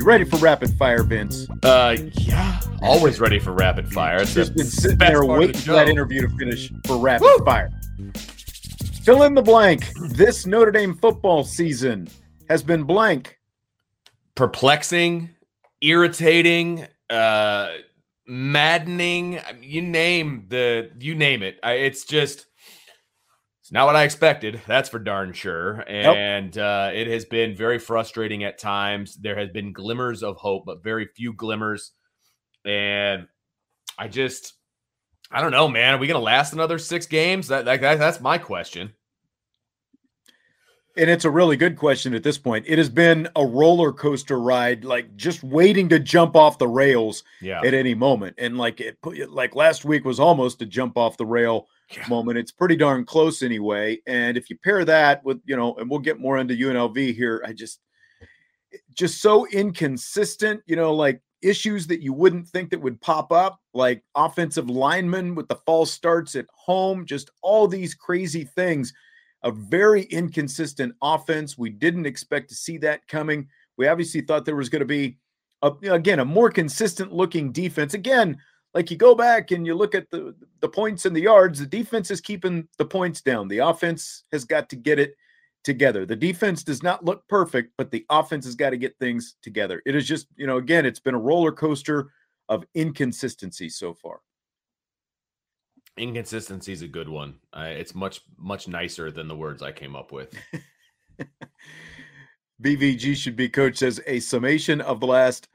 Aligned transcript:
You 0.00 0.06
ready 0.06 0.24
for 0.24 0.38
rapid 0.38 0.70
fire, 0.78 1.02
Vince? 1.02 1.46
Uh, 1.62 1.94
yeah, 2.14 2.58
always 2.80 3.20
ready 3.20 3.38
for 3.38 3.52
rapid 3.52 3.92
fire. 3.92 4.22
It's 4.22 4.32
Just 4.32 4.54
been 4.54 4.64
sitting 4.64 4.96
there 4.96 5.26
waiting 5.26 5.52
the 5.52 5.58
for 5.58 5.72
that 5.72 5.90
interview 5.90 6.22
to 6.22 6.28
finish 6.38 6.72
for 6.86 6.96
rapid 6.96 7.28
fire. 7.44 7.70
Fill 9.02 9.24
in 9.24 9.34
the 9.34 9.42
blank. 9.42 9.92
This 10.12 10.46
Notre 10.46 10.70
Dame 10.70 10.94
football 10.94 11.44
season 11.44 12.08
has 12.48 12.62
been 12.62 12.84
blank. 12.84 13.38
perplexing, 14.36 15.28
irritating, 15.82 16.86
uh, 17.10 17.68
maddening. 18.26 19.38
You 19.60 19.82
name 19.82 20.46
the, 20.48 20.92
you 20.98 21.14
name 21.14 21.42
it. 21.42 21.58
I, 21.62 21.72
it's 21.72 22.06
just, 22.06 22.46
it's 23.70 23.74
not 23.74 23.86
what 23.86 23.94
I 23.94 24.02
expected. 24.02 24.60
That's 24.66 24.88
for 24.88 24.98
darn 24.98 25.32
sure. 25.32 25.84
And 25.86 26.58
uh, 26.58 26.90
it 26.92 27.06
has 27.06 27.24
been 27.24 27.54
very 27.54 27.78
frustrating 27.78 28.42
at 28.42 28.58
times. 28.58 29.14
There 29.14 29.38
has 29.38 29.50
been 29.50 29.72
glimmers 29.72 30.24
of 30.24 30.34
hope, 30.38 30.64
but 30.66 30.82
very 30.82 31.06
few 31.14 31.32
glimmers. 31.32 31.92
And 32.64 33.28
I 33.96 34.08
just, 34.08 34.54
I 35.30 35.40
don't 35.40 35.52
know, 35.52 35.68
man. 35.68 35.94
Are 35.94 35.98
we 35.98 36.08
going 36.08 36.18
to 36.18 36.24
last 36.24 36.52
another 36.52 36.78
six 36.78 37.06
games? 37.06 37.46
That, 37.46 37.64
that, 37.66 37.80
that 37.80 38.00
that's 38.00 38.20
my 38.20 38.38
question. 38.38 38.92
And 40.96 41.08
it's 41.08 41.24
a 41.24 41.30
really 41.30 41.56
good 41.56 41.76
question 41.76 42.12
at 42.12 42.24
this 42.24 42.38
point. 42.38 42.64
It 42.66 42.76
has 42.76 42.88
been 42.88 43.28
a 43.36 43.46
roller 43.46 43.92
coaster 43.92 44.40
ride, 44.40 44.84
like 44.84 45.14
just 45.14 45.44
waiting 45.44 45.88
to 45.90 46.00
jump 46.00 46.34
off 46.34 46.58
the 46.58 46.66
rails 46.66 47.22
Yeah. 47.40 47.60
at 47.64 47.74
any 47.74 47.94
moment. 47.94 48.34
And 48.36 48.58
like 48.58 48.80
it 48.80 49.00
put 49.00 49.30
like 49.30 49.54
last 49.54 49.84
week 49.84 50.04
was 50.04 50.18
almost 50.18 50.58
to 50.58 50.66
jump 50.66 50.96
off 50.98 51.16
the 51.16 51.24
rail 51.24 51.68
Yeah. 51.92 52.06
moment. 52.08 52.38
It's 52.38 52.52
pretty 52.52 52.76
darn 52.76 53.04
close 53.04 53.42
anyway. 53.42 53.98
And 54.06 54.36
if 54.36 54.48
you 54.48 54.56
pair 54.58 54.84
that 54.84 55.24
with, 55.24 55.40
you 55.44 55.56
know, 55.56 55.74
and 55.74 55.90
we'll 55.90 55.98
get 55.98 56.20
more 56.20 56.38
into 56.38 56.54
UNLV 56.54 57.14
here, 57.14 57.42
I 57.44 57.52
just 57.52 57.80
just 58.94 59.20
so 59.20 59.46
inconsistent, 59.48 60.62
you 60.66 60.76
know, 60.76 60.94
like 60.94 61.20
issues 61.42 61.86
that 61.86 62.02
you 62.02 62.12
wouldn't 62.12 62.48
think 62.48 62.70
that 62.70 62.80
would 62.80 63.00
pop 63.00 63.32
up, 63.32 63.60
like 63.74 64.02
offensive 64.14 64.68
linemen 64.68 65.34
with 65.34 65.48
the 65.48 65.56
false 65.56 65.92
starts 65.92 66.36
at 66.36 66.46
home, 66.52 67.06
just 67.06 67.30
all 67.42 67.66
these 67.66 67.94
crazy 67.94 68.44
things. 68.44 68.92
A 69.42 69.50
very 69.50 70.02
inconsistent 70.04 70.94
offense. 71.02 71.56
We 71.56 71.70
didn't 71.70 72.06
expect 72.06 72.50
to 72.50 72.54
see 72.54 72.76
that 72.78 73.08
coming. 73.08 73.48
We 73.78 73.88
obviously 73.88 74.20
thought 74.20 74.44
there 74.44 74.56
was 74.56 74.68
going 74.68 74.80
to 74.80 74.86
be 74.86 75.18
a, 75.62 75.72
again 75.90 76.20
a 76.20 76.24
more 76.24 76.50
consistent 76.50 77.12
looking 77.12 77.50
defense. 77.50 77.94
Again, 77.94 78.38
like 78.74 78.90
you 78.90 78.96
go 78.96 79.14
back 79.14 79.50
and 79.50 79.66
you 79.66 79.74
look 79.74 79.94
at 79.94 80.10
the 80.10 80.34
the 80.60 80.68
points 80.68 81.06
and 81.06 81.14
the 81.14 81.22
yards, 81.22 81.58
the 81.58 81.66
defense 81.66 82.10
is 82.10 82.20
keeping 82.20 82.68
the 82.78 82.84
points 82.84 83.20
down. 83.20 83.48
The 83.48 83.58
offense 83.58 84.24
has 84.32 84.44
got 84.44 84.68
to 84.70 84.76
get 84.76 84.98
it 84.98 85.14
together. 85.64 86.06
The 86.06 86.16
defense 86.16 86.62
does 86.62 86.82
not 86.82 87.04
look 87.04 87.26
perfect, 87.28 87.72
but 87.76 87.90
the 87.90 88.06
offense 88.10 88.44
has 88.44 88.54
got 88.54 88.70
to 88.70 88.76
get 88.76 88.98
things 88.98 89.36
together. 89.42 89.82
It 89.84 89.94
is 89.94 90.06
just, 90.06 90.26
you 90.36 90.46
know, 90.46 90.56
again, 90.56 90.86
it's 90.86 91.00
been 91.00 91.14
a 91.14 91.20
roller 91.20 91.52
coaster 91.52 92.10
of 92.48 92.64
inconsistency 92.74 93.68
so 93.68 93.94
far. 93.94 94.20
Inconsistency 95.96 96.72
is 96.72 96.82
a 96.82 96.88
good 96.88 97.08
one. 97.08 97.34
Uh, 97.52 97.72
it's 97.72 97.94
much 97.94 98.22
much 98.38 98.68
nicer 98.68 99.10
than 99.10 99.28
the 99.28 99.36
words 99.36 99.62
I 99.62 99.72
came 99.72 99.96
up 99.96 100.12
with. 100.12 100.34
BVG 102.62 103.16
should 103.16 103.36
be 103.36 103.48
coach 103.48 103.78
says 103.78 104.00
a 104.06 104.20
summation 104.20 104.80
of 104.82 105.00
the 105.00 105.06
last 105.06 105.48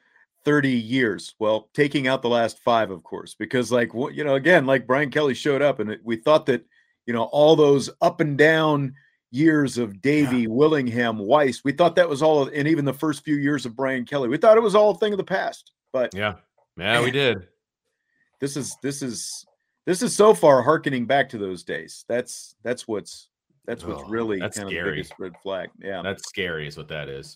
30 0.46 0.70
years. 0.70 1.34
Well, 1.40 1.70
taking 1.74 2.08
out 2.08 2.22
the 2.22 2.30
last 2.30 2.60
five, 2.60 2.92
of 2.92 3.04
course, 3.04 3.36
because 3.36 3.72
like 3.72 3.94
what 3.94 4.14
you 4.14 4.24
know, 4.24 4.36
again, 4.36 4.66
like 4.66 4.88
Brian 4.88 5.10
Kelly 5.12 5.34
showed 5.34 5.62
up 5.62 5.80
and 5.80 5.98
we 6.04 6.16
thought 6.16 6.46
that 6.46 6.64
you 7.06 7.14
know 7.14 7.24
all 7.24 7.56
those 7.56 7.90
up 8.02 8.20
and 8.22 8.38
down 8.38 8.94
years 9.32 9.78
of 9.78 10.02
Davie, 10.02 10.48
Willingham, 10.48 11.18
Weiss, 11.18 11.64
we 11.66 11.74
thought 11.74 11.96
that 11.98 12.08
was 12.08 12.22
all, 12.22 12.48
and 12.48 12.68
even 12.70 12.86
the 12.86 12.94
first 12.94 13.24
few 13.26 13.36
years 13.36 13.66
of 13.66 13.76
Brian 13.76 14.06
Kelly, 14.06 14.30
we 14.30 14.38
thought 14.38 14.56
it 14.56 14.62
was 14.64 14.76
all 14.76 14.92
a 14.92 14.98
thing 14.98 15.12
of 15.12 15.18
the 15.18 15.24
past. 15.26 15.74
But 15.92 16.14
Yeah, 16.14 16.36
yeah, 16.78 17.02
we 17.04 17.12
did. 17.24 17.48
this 18.40 18.56
is 18.56 18.78
this 18.82 19.02
is 19.02 19.46
this 19.86 20.02
is 20.02 20.16
so 20.16 20.34
far 20.34 20.62
harkening 20.62 21.06
back 21.06 21.28
to 21.30 21.38
those 21.38 21.64
days. 21.64 22.06
That's 22.08 22.56
that's 22.64 22.88
what's 22.88 23.30
that's 23.66 23.84
what's 23.84 24.04
Oh, 24.06 24.10
really 24.10 24.40
that's 24.40 24.58
kind 24.58 24.68
of 24.68 24.72
the 24.74 24.78
scary. 24.80 24.92
biggest 24.92 25.14
red 25.20 25.34
flag. 25.42 25.70
Yeah. 25.82 26.02
That's 26.04 26.28
scary, 26.30 26.68
is 26.68 26.78
what 26.78 26.88
that 26.90 27.10
is. 27.10 27.36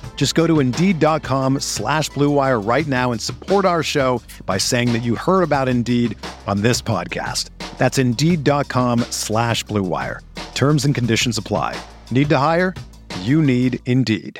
Just 0.21 0.35
go 0.35 0.45
to 0.45 0.59
Indeed.com 0.59 1.61
slash 1.61 2.11
BlueWire 2.11 2.63
right 2.63 2.85
now 2.85 3.11
and 3.11 3.19
support 3.19 3.65
our 3.65 3.81
show 3.81 4.21
by 4.45 4.59
saying 4.59 4.93
that 4.93 4.99
you 4.99 5.15
heard 5.15 5.41
about 5.41 5.67
Indeed 5.67 6.15
on 6.45 6.61
this 6.61 6.79
podcast. 6.79 7.49
That's 7.79 7.97
Indeed.com 7.97 8.99
slash 9.09 9.65
BlueWire. 9.65 10.19
Terms 10.53 10.85
and 10.85 10.93
conditions 10.93 11.39
apply. 11.39 11.75
Need 12.11 12.29
to 12.29 12.37
hire? 12.37 12.75
You 13.21 13.41
need 13.41 13.79
Indeed. 13.87 14.39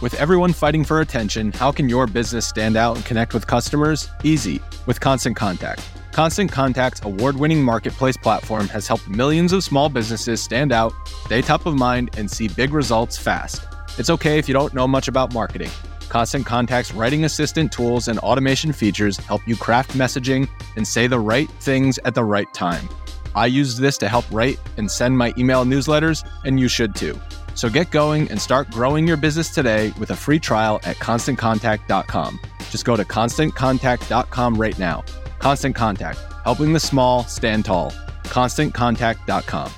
With 0.00 0.14
everyone 0.14 0.52
fighting 0.52 0.84
for 0.84 1.00
attention, 1.00 1.50
how 1.50 1.72
can 1.72 1.88
your 1.88 2.06
business 2.06 2.46
stand 2.46 2.76
out 2.76 2.94
and 2.94 3.04
connect 3.04 3.34
with 3.34 3.48
customers? 3.48 4.08
Easy, 4.22 4.62
with 4.86 5.00
Constant 5.00 5.34
Contact. 5.34 5.82
Constant 6.16 6.50
Contact's 6.50 7.04
award 7.04 7.36
winning 7.36 7.62
marketplace 7.62 8.16
platform 8.16 8.68
has 8.68 8.88
helped 8.88 9.06
millions 9.06 9.52
of 9.52 9.62
small 9.62 9.90
businesses 9.90 10.40
stand 10.40 10.72
out, 10.72 10.94
stay 11.26 11.42
top 11.42 11.66
of 11.66 11.74
mind, 11.74 12.08
and 12.16 12.30
see 12.30 12.48
big 12.48 12.72
results 12.72 13.18
fast. 13.18 13.66
It's 13.98 14.08
okay 14.08 14.38
if 14.38 14.48
you 14.48 14.54
don't 14.54 14.72
know 14.72 14.88
much 14.88 15.08
about 15.08 15.34
marketing. 15.34 15.70
Constant 16.08 16.46
Contact's 16.46 16.94
writing 16.94 17.26
assistant 17.26 17.70
tools 17.70 18.08
and 18.08 18.18
automation 18.20 18.72
features 18.72 19.18
help 19.18 19.46
you 19.46 19.56
craft 19.56 19.90
messaging 19.90 20.48
and 20.76 20.88
say 20.88 21.06
the 21.06 21.20
right 21.20 21.50
things 21.60 21.98
at 22.06 22.14
the 22.14 22.24
right 22.24 22.50
time. 22.54 22.88
I 23.34 23.44
use 23.44 23.76
this 23.76 23.98
to 23.98 24.08
help 24.08 24.24
write 24.32 24.58
and 24.78 24.90
send 24.90 25.18
my 25.18 25.34
email 25.36 25.66
newsletters, 25.66 26.26
and 26.46 26.58
you 26.58 26.68
should 26.68 26.94
too. 26.94 27.20
So 27.54 27.68
get 27.68 27.90
going 27.90 28.30
and 28.30 28.40
start 28.40 28.70
growing 28.70 29.06
your 29.06 29.18
business 29.18 29.50
today 29.50 29.92
with 29.98 30.12
a 30.12 30.16
free 30.16 30.40
trial 30.40 30.80
at 30.84 30.96
constantcontact.com. 30.96 32.40
Just 32.70 32.86
go 32.86 32.96
to 32.96 33.04
constantcontact.com 33.04 34.54
right 34.54 34.78
now. 34.78 35.04
Constant 35.38 35.74
Contact, 35.74 36.18
helping 36.44 36.72
the 36.72 36.80
small 36.80 37.24
stand 37.24 37.64
tall. 37.64 37.92
ConstantContact.com. 38.24 39.72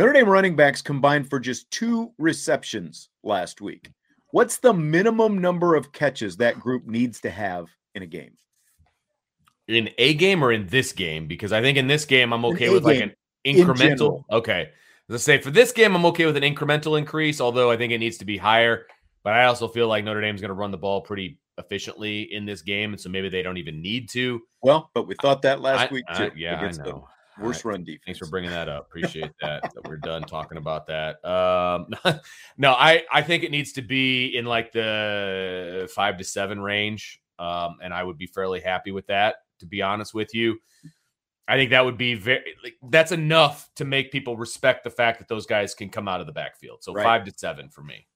Notre 0.00 0.14
Dame 0.14 0.30
running 0.30 0.56
backs 0.56 0.80
combined 0.80 1.28
for 1.28 1.38
just 1.38 1.70
two 1.70 2.10
receptions 2.16 3.10
last 3.22 3.60
week. 3.60 3.90
What's 4.32 4.56
the 4.56 4.72
minimum 4.72 5.38
number 5.38 5.74
of 5.74 5.92
catches 5.92 6.38
that 6.38 6.58
group 6.58 6.86
needs 6.86 7.20
to 7.20 7.30
have 7.30 7.66
in 7.94 8.02
a 8.02 8.06
game? 8.06 8.38
In 9.68 9.90
a 9.98 10.14
game 10.14 10.42
or 10.42 10.52
in 10.52 10.68
this 10.68 10.92
game? 10.92 11.26
Because 11.26 11.52
I 11.52 11.60
think 11.60 11.76
in 11.76 11.86
this 11.86 12.06
game, 12.06 12.32
I'm 12.32 12.46
okay 12.46 12.70
with 12.70 12.84
like 12.84 13.00
an 13.00 13.12
incremental. 13.44 14.22
In 14.30 14.36
okay. 14.36 14.70
Let's 15.10 15.24
say 15.24 15.38
for 15.38 15.50
this 15.50 15.70
game, 15.70 15.94
I'm 15.94 16.06
okay 16.06 16.24
with 16.24 16.36
an 16.38 16.44
incremental 16.44 16.96
increase, 16.96 17.38
although 17.38 17.70
I 17.70 17.76
think 17.76 17.92
it 17.92 17.98
needs 17.98 18.16
to 18.18 18.24
be 18.24 18.38
higher. 18.38 18.86
But 19.22 19.34
I 19.34 19.44
also 19.44 19.68
feel 19.68 19.88
like 19.88 20.04
Notre 20.04 20.20
Dame's 20.20 20.40
going 20.40 20.48
to 20.48 20.54
run 20.54 20.70
the 20.70 20.78
ball 20.78 21.02
pretty 21.02 21.38
efficiently 21.58 22.22
in 22.32 22.46
this 22.46 22.62
game, 22.62 22.92
and 22.92 23.00
so 23.00 23.08
maybe 23.08 23.28
they 23.28 23.42
don't 23.42 23.58
even 23.58 23.82
need 23.82 24.08
to. 24.10 24.40
Well, 24.62 24.90
but 24.94 25.06
we 25.06 25.14
thought 25.20 25.42
that 25.42 25.60
last 25.60 25.90
I, 25.90 25.94
week 25.94 26.04
too. 26.16 26.24
I, 26.24 26.30
yeah, 26.36 26.56
I 26.58 26.70
know. 26.82 27.06
Worst 27.40 27.64
run 27.64 27.84
defense. 27.84 28.02
Thanks 28.04 28.18
for 28.18 28.26
bringing 28.26 28.50
that 28.50 28.68
up. 28.68 28.86
Appreciate 28.86 29.30
that. 29.40 29.62
that 29.62 29.88
we're 29.88 29.96
done 29.96 30.22
talking 30.22 30.58
about 30.58 30.86
that. 30.88 31.24
Um, 31.24 31.88
no, 32.58 32.72
I 32.72 33.04
I 33.12 33.22
think 33.22 33.44
it 33.44 33.50
needs 33.50 33.72
to 33.72 33.82
be 33.82 34.36
in 34.36 34.44
like 34.44 34.72
the 34.72 35.90
five 35.94 36.18
to 36.18 36.24
seven 36.24 36.60
range, 36.60 37.20
um, 37.38 37.76
and 37.82 37.94
I 37.94 38.02
would 38.02 38.18
be 38.18 38.26
fairly 38.26 38.60
happy 38.60 38.90
with 38.90 39.06
that. 39.06 39.36
To 39.60 39.66
be 39.66 39.82
honest 39.82 40.14
with 40.14 40.34
you, 40.34 40.58
I 41.46 41.56
think 41.56 41.70
that 41.70 41.84
would 41.84 41.98
be 41.98 42.14
very. 42.14 42.54
Like, 42.62 42.74
that's 42.90 43.12
enough 43.12 43.68
to 43.76 43.84
make 43.84 44.12
people 44.12 44.36
respect 44.36 44.84
the 44.84 44.90
fact 44.90 45.18
that 45.18 45.28
those 45.28 45.46
guys 45.46 45.74
can 45.74 45.88
come 45.88 46.08
out 46.08 46.20
of 46.20 46.26
the 46.26 46.32
backfield. 46.32 46.82
So 46.82 46.92
right. 46.92 47.04
five 47.04 47.24
to 47.24 47.32
seven 47.36 47.68
for 47.68 47.82
me. 47.82 48.06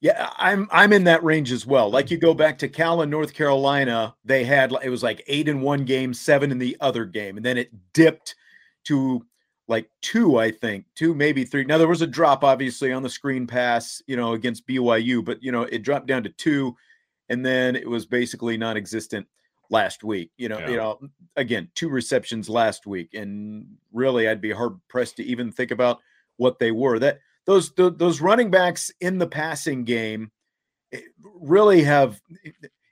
Yeah, 0.00 0.30
I'm 0.36 0.68
I'm 0.70 0.92
in 0.92 1.04
that 1.04 1.24
range 1.24 1.50
as 1.50 1.66
well. 1.66 1.90
Like 1.90 2.06
mm. 2.06 2.10
you 2.12 2.18
go 2.18 2.34
back 2.34 2.58
to 2.58 2.68
Cal 2.68 3.02
and 3.02 3.10
North 3.10 3.34
Carolina, 3.34 4.14
they 4.24 4.44
had 4.44 4.72
it 4.82 4.90
was 4.90 5.02
like 5.02 5.24
eight 5.26 5.48
in 5.48 5.60
one 5.60 5.84
game, 5.84 6.14
seven 6.14 6.52
in 6.52 6.58
the 6.58 6.76
other 6.80 7.04
game, 7.04 7.36
and 7.36 7.44
then 7.44 7.58
it 7.58 7.70
dipped 7.92 8.36
to 8.84 9.24
like 9.66 9.90
two, 10.00 10.38
I 10.38 10.50
think, 10.50 10.86
two 10.94 11.14
maybe 11.14 11.44
three. 11.44 11.64
Now 11.64 11.78
there 11.78 11.88
was 11.88 12.02
a 12.02 12.06
drop, 12.06 12.44
obviously, 12.44 12.92
on 12.92 13.02
the 13.02 13.10
screen 13.10 13.46
pass, 13.46 14.00
you 14.06 14.16
know, 14.16 14.32
against 14.32 14.66
BYU, 14.66 15.24
but 15.24 15.42
you 15.42 15.50
know 15.50 15.62
it 15.62 15.82
dropped 15.82 16.06
down 16.06 16.22
to 16.22 16.30
two, 16.30 16.76
and 17.28 17.44
then 17.44 17.74
it 17.74 17.88
was 17.88 18.06
basically 18.06 18.56
non-existent 18.56 19.26
last 19.68 20.04
week. 20.04 20.30
You 20.36 20.48
know, 20.48 20.58
yeah. 20.60 20.70
you 20.70 20.76
know, 20.76 21.00
again, 21.34 21.68
two 21.74 21.88
receptions 21.88 22.48
last 22.48 22.86
week, 22.86 23.14
and 23.14 23.66
really, 23.92 24.28
I'd 24.28 24.40
be 24.40 24.52
hard 24.52 24.78
pressed 24.88 25.16
to 25.16 25.24
even 25.24 25.50
think 25.50 25.72
about 25.72 25.98
what 26.36 26.60
they 26.60 26.70
were. 26.70 27.00
That 27.00 27.18
those 27.48 27.72
the, 27.72 27.90
those 27.90 28.20
running 28.20 28.50
backs 28.50 28.92
in 29.00 29.16
the 29.16 29.26
passing 29.26 29.82
game 29.82 30.30
eh, 30.92 31.00
really 31.40 31.82
have 31.82 32.20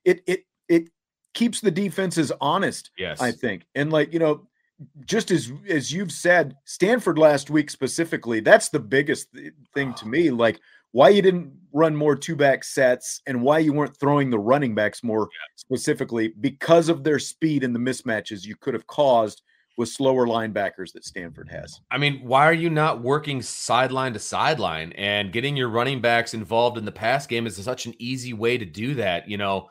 it 0.05 0.23
it 0.26 0.44
it 0.67 0.88
keeps 1.35 1.61
the 1.61 1.70
defenses 1.70 2.32
honest. 2.41 2.91
Yes, 2.97 3.20
I 3.20 3.32
think, 3.32 3.67
and 3.75 3.93
like 3.93 4.14
you 4.14 4.19
know, 4.19 4.49
just 5.05 5.31
as 5.31 5.53
as 5.69 5.93
you've 5.93 6.11
said, 6.11 6.56
Stanford 6.64 7.19
last 7.19 7.50
week 7.50 7.69
specifically, 7.69 8.41
that's 8.41 8.70
the 8.70 8.81
biggest 8.81 9.29
thing 9.75 9.93
to 9.93 10.08
me. 10.08 10.31
Like 10.31 10.58
why 10.93 11.11
you 11.11 11.20
didn't 11.20 11.53
run 11.75 11.94
more 11.94 12.17
two 12.17 12.35
back 12.35 12.64
sets 12.64 13.20
and 13.26 13.43
why 13.43 13.58
you 13.58 13.75
weren't 13.75 14.00
throwing 14.00 14.31
the 14.31 14.38
running 14.38 14.75
backs 14.75 15.05
more 15.05 15.29
yeah. 15.31 15.55
specifically 15.56 16.32
because 16.41 16.88
of 16.88 17.05
their 17.05 17.19
speed 17.19 17.62
and 17.62 17.75
the 17.75 17.79
mismatches 17.79 18.47
you 18.47 18.56
could 18.56 18.73
have 18.73 18.87
caused 18.87 19.43
with 19.76 19.88
slower 19.88 20.26
linebackers 20.26 20.93
that 20.93 21.05
Stanford 21.05 21.49
has. 21.49 21.81
I 21.90 21.99
mean, 21.99 22.20
why 22.23 22.46
are 22.46 22.55
you 22.55 22.70
not 22.70 23.02
working 23.02 23.43
sideline 23.43 24.14
to 24.14 24.19
sideline 24.19 24.93
and 24.93 25.32
getting 25.32 25.56
your 25.56 25.69
running 25.69 26.00
backs 26.00 26.34
involved 26.34 26.78
in 26.78 26.84
the 26.84 26.93
pass 26.93 27.26
game 27.26 27.46
is 27.46 27.56
such 27.56 27.87
an 27.87 27.94
easy 27.99 28.32
way 28.32 28.56
to 28.56 28.64
do 28.64 28.94
that. 28.94 29.28
You 29.28 29.37
know, 29.37 29.69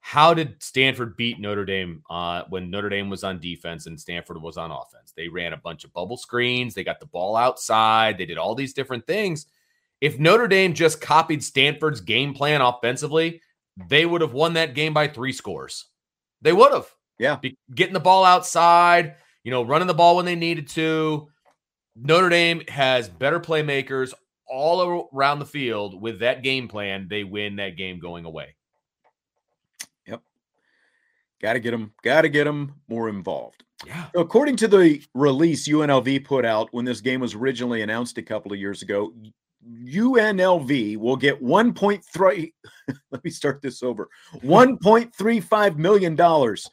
how 0.00 0.34
did 0.34 0.62
Stanford 0.62 1.16
beat 1.16 1.40
Notre 1.40 1.64
Dame 1.64 2.02
uh, 2.10 2.42
when 2.48 2.70
Notre 2.70 2.90
Dame 2.90 3.08
was 3.08 3.24
on 3.24 3.40
defense 3.40 3.86
and 3.86 3.98
Stanford 3.98 4.40
was 4.40 4.58
on 4.58 4.70
offense? 4.70 5.12
They 5.16 5.28
ran 5.28 5.54
a 5.54 5.58
bunch 5.58 5.84
of 5.84 5.92
bubble 5.92 6.16
screens, 6.16 6.74
they 6.74 6.84
got 6.84 7.00
the 7.00 7.06
ball 7.06 7.34
outside, 7.34 8.18
they 8.18 8.26
did 8.26 8.38
all 8.38 8.54
these 8.54 8.74
different 8.74 9.06
things. 9.06 9.46
If 10.00 10.18
Notre 10.18 10.46
Dame 10.48 10.74
just 10.74 11.00
copied 11.00 11.42
Stanford's 11.42 12.02
game 12.02 12.34
plan 12.34 12.60
offensively, 12.60 13.40
they 13.88 14.04
would 14.04 14.20
have 14.20 14.34
won 14.34 14.52
that 14.52 14.74
game 14.74 14.92
by 14.92 15.08
three 15.08 15.32
scores. 15.32 15.86
They 16.42 16.52
would 16.52 16.72
have. 16.72 16.86
Yeah. 17.18 17.36
Be- 17.36 17.58
getting 17.74 17.94
the 17.94 18.00
ball 18.00 18.24
outside, 18.24 19.16
you 19.46 19.52
know, 19.52 19.62
running 19.62 19.86
the 19.86 19.94
ball 19.94 20.16
when 20.16 20.24
they 20.24 20.34
needed 20.34 20.66
to. 20.66 21.28
Notre 21.94 22.28
Dame 22.28 22.62
has 22.66 23.08
better 23.08 23.38
playmakers 23.38 24.12
all 24.48 25.08
around 25.12 25.38
the 25.38 25.46
field 25.46 26.02
with 26.02 26.18
that 26.18 26.42
game 26.42 26.66
plan. 26.66 27.06
They 27.08 27.22
win 27.22 27.54
that 27.56 27.76
game 27.76 28.00
going 28.00 28.24
away. 28.24 28.56
Yep. 30.08 30.20
Got 31.40 31.52
to 31.52 31.60
get 31.60 31.70
them, 31.70 31.92
got 32.02 32.22
to 32.22 32.28
get 32.28 32.42
them 32.42 32.74
more 32.88 33.08
involved. 33.08 33.62
Yeah. 33.86 34.06
According 34.16 34.56
to 34.56 34.68
the 34.68 35.00
release 35.14 35.68
UNLV 35.68 36.24
put 36.24 36.44
out 36.44 36.68
when 36.72 36.84
this 36.84 37.00
game 37.00 37.20
was 37.20 37.34
originally 37.34 37.82
announced 37.82 38.18
a 38.18 38.22
couple 38.22 38.52
of 38.52 38.58
years 38.58 38.82
ago, 38.82 39.12
UNLV 39.64 40.96
will 40.96 41.16
get 41.16 41.40
1.3 41.40 42.52
let 43.12 43.24
me 43.24 43.30
start 43.30 43.62
this 43.62 43.84
over. 43.84 44.08
1.35 44.34 45.76
million 45.76 46.16
dollars 46.16 46.68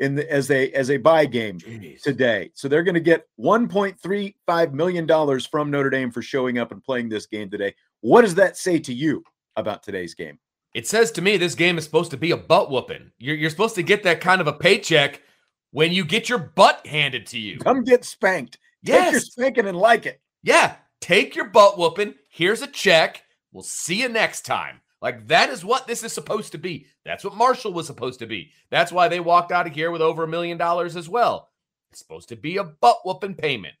in 0.00 0.14
the, 0.16 0.30
as 0.30 0.50
a 0.50 0.70
as 0.72 0.90
a 0.90 0.96
buy 0.96 1.26
game 1.26 1.58
Jeez. 1.58 2.02
today. 2.02 2.50
So 2.54 2.68
they're 2.68 2.82
going 2.82 2.94
to 2.94 3.00
get 3.00 3.26
1.35 3.38 4.72
million 4.72 5.06
dollars 5.06 5.46
from 5.46 5.70
Notre 5.70 5.90
Dame 5.90 6.10
for 6.10 6.22
showing 6.22 6.58
up 6.58 6.72
and 6.72 6.82
playing 6.82 7.08
this 7.08 7.26
game 7.26 7.50
today. 7.50 7.74
What 8.00 8.22
does 8.22 8.34
that 8.36 8.56
say 8.56 8.78
to 8.80 8.92
you 8.92 9.24
about 9.56 9.82
today's 9.82 10.14
game? 10.14 10.38
It 10.74 10.88
says 10.88 11.12
to 11.12 11.22
me 11.22 11.36
this 11.36 11.54
game 11.54 11.78
is 11.78 11.84
supposed 11.84 12.10
to 12.10 12.16
be 12.16 12.32
a 12.32 12.36
butt 12.36 12.70
whooping. 12.70 13.12
You're, 13.18 13.36
you're 13.36 13.50
supposed 13.50 13.76
to 13.76 13.82
get 13.82 14.02
that 14.02 14.20
kind 14.20 14.40
of 14.40 14.48
a 14.48 14.52
paycheck 14.52 15.22
when 15.70 15.92
you 15.92 16.04
get 16.04 16.28
your 16.28 16.38
butt 16.38 16.84
handed 16.86 17.26
to 17.28 17.38
you. 17.38 17.58
Come 17.58 17.84
get 17.84 18.04
spanked. 18.04 18.58
Yes. 18.82 19.04
Take 19.04 19.12
your 19.12 19.20
spanking 19.20 19.66
and 19.68 19.78
like 19.78 20.06
it. 20.06 20.20
Yeah. 20.42 20.76
Take 21.00 21.36
your 21.36 21.46
butt 21.46 21.78
whooping. 21.78 22.14
Here's 22.28 22.62
a 22.62 22.66
check. 22.66 23.22
We'll 23.52 23.62
see 23.62 24.00
you 24.02 24.08
next 24.08 24.42
time. 24.44 24.80
Like 25.04 25.28
that 25.28 25.50
is 25.50 25.66
what 25.66 25.86
this 25.86 26.02
is 26.02 26.14
supposed 26.14 26.52
to 26.52 26.58
be. 26.58 26.86
That's 27.04 27.24
what 27.24 27.36
Marshall 27.36 27.74
was 27.74 27.86
supposed 27.86 28.20
to 28.20 28.26
be. 28.26 28.52
That's 28.70 28.90
why 28.90 29.06
they 29.06 29.20
walked 29.20 29.52
out 29.52 29.66
of 29.66 29.74
here 29.74 29.90
with 29.90 30.00
over 30.00 30.24
a 30.24 30.28
million 30.28 30.56
dollars 30.56 30.96
as 30.96 31.10
well. 31.10 31.50
It's 31.90 31.98
supposed 31.98 32.30
to 32.30 32.36
be 32.36 32.56
a 32.56 32.64
butt 32.64 33.00
whooping 33.04 33.34
payment. 33.34 33.74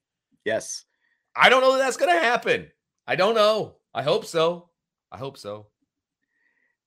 Yes. 0.44 0.84
I 1.34 1.48
don't 1.48 1.62
know 1.62 1.72
that 1.72 1.78
that's 1.78 1.96
going 1.96 2.14
to 2.14 2.22
happen. 2.22 2.66
I 3.06 3.16
don't 3.16 3.34
know. 3.34 3.76
I 3.94 4.02
hope 4.02 4.26
so. 4.26 4.68
I 5.10 5.16
hope 5.16 5.38
so. 5.38 5.68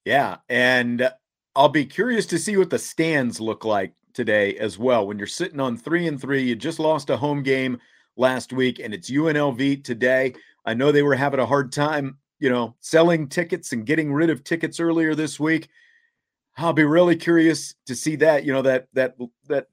Yeah. 0.05 0.37
And 0.49 1.11
I'll 1.55 1.69
be 1.69 1.87
curious 1.87 2.27
to 2.27 2.37
see 2.37 2.57
what 2.57 2.69
the 2.69 2.77
stands 2.77 3.41
look 3.41 3.65
like 3.65 3.93
today 4.13 4.55
as 4.57 4.77
well. 4.77 5.07
When 5.07 5.17
you're 5.17 5.25
sitting 5.25 5.59
on 5.59 5.77
three 5.77 6.05
and 6.05 6.21
three, 6.21 6.43
you 6.43 6.55
just 6.55 6.77
lost 6.77 7.09
a 7.09 7.17
home 7.17 7.41
game 7.41 7.79
last 8.17 8.53
week 8.53 8.77
and 8.77 8.93
it's 8.93 9.09
UNLV 9.09 9.83
today. 9.83 10.35
I 10.63 10.75
know 10.75 10.91
they 10.91 11.01
were 11.01 11.15
having 11.15 11.39
a 11.39 11.45
hard 11.47 11.71
time 11.71 12.19
you 12.39 12.49
know, 12.49 12.75
selling 12.79 13.27
tickets 13.27 13.71
and 13.73 13.85
getting 13.85 14.13
rid 14.13 14.29
of 14.29 14.43
tickets 14.43 14.79
earlier 14.79 15.15
this 15.15 15.39
week. 15.39 15.69
I'll 16.57 16.73
be 16.73 16.83
really 16.83 17.15
curious 17.15 17.75
to 17.85 17.95
see 17.95 18.15
that. 18.17 18.43
You 18.43 18.53
know 18.53 18.63
that 18.63 18.87
that 18.93 19.15
that 19.47 19.67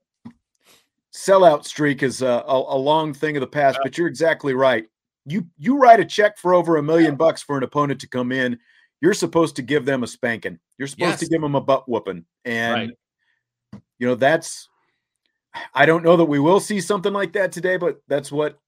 sellout 1.14 1.64
streak 1.64 2.02
is 2.02 2.22
a, 2.22 2.44
a, 2.46 2.76
a 2.76 2.78
long 2.78 3.14
thing 3.14 3.36
of 3.36 3.40
the 3.40 3.46
past. 3.46 3.78
But 3.82 3.96
you're 3.96 4.08
exactly 4.08 4.54
right. 4.54 4.86
You 5.24 5.46
you 5.58 5.78
write 5.78 6.00
a 6.00 6.04
check 6.04 6.36
for 6.38 6.52
over 6.52 6.76
a 6.76 6.82
million 6.82 7.16
bucks 7.16 7.42
for 7.42 7.56
an 7.56 7.62
opponent 7.62 8.00
to 8.00 8.08
come 8.08 8.32
in. 8.32 8.58
You're 9.00 9.14
supposed 9.14 9.56
to 9.56 9.62
give 9.62 9.84
them 9.84 10.02
a 10.02 10.06
spanking. 10.06 10.58
You're 10.78 10.88
supposed 10.88 11.12
yes. 11.12 11.20
to 11.20 11.26
give 11.26 11.40
them 11.40 11.54
a 11.54 11.60
butt 11.60 11.88
whooping, 11.88 12.24
and 12.44 12.90
right. 13.72 13.82
you 13.98 14.06
know 14.06 14.14
that's. 14.14 14.68
I 15.72 15.86
don't 15.86 16.02
know 16.02 16.16
that 16.16 16.24
we 16.24 16.40
will 16.40 16.58
see 16.58 16.80
something 16.80 17.12
like 17.12 17.34
that 17.34 17.52
today, 17.52 17.76
but 17.76 18.02
that's 18.08 18.32
what 18.32 18.58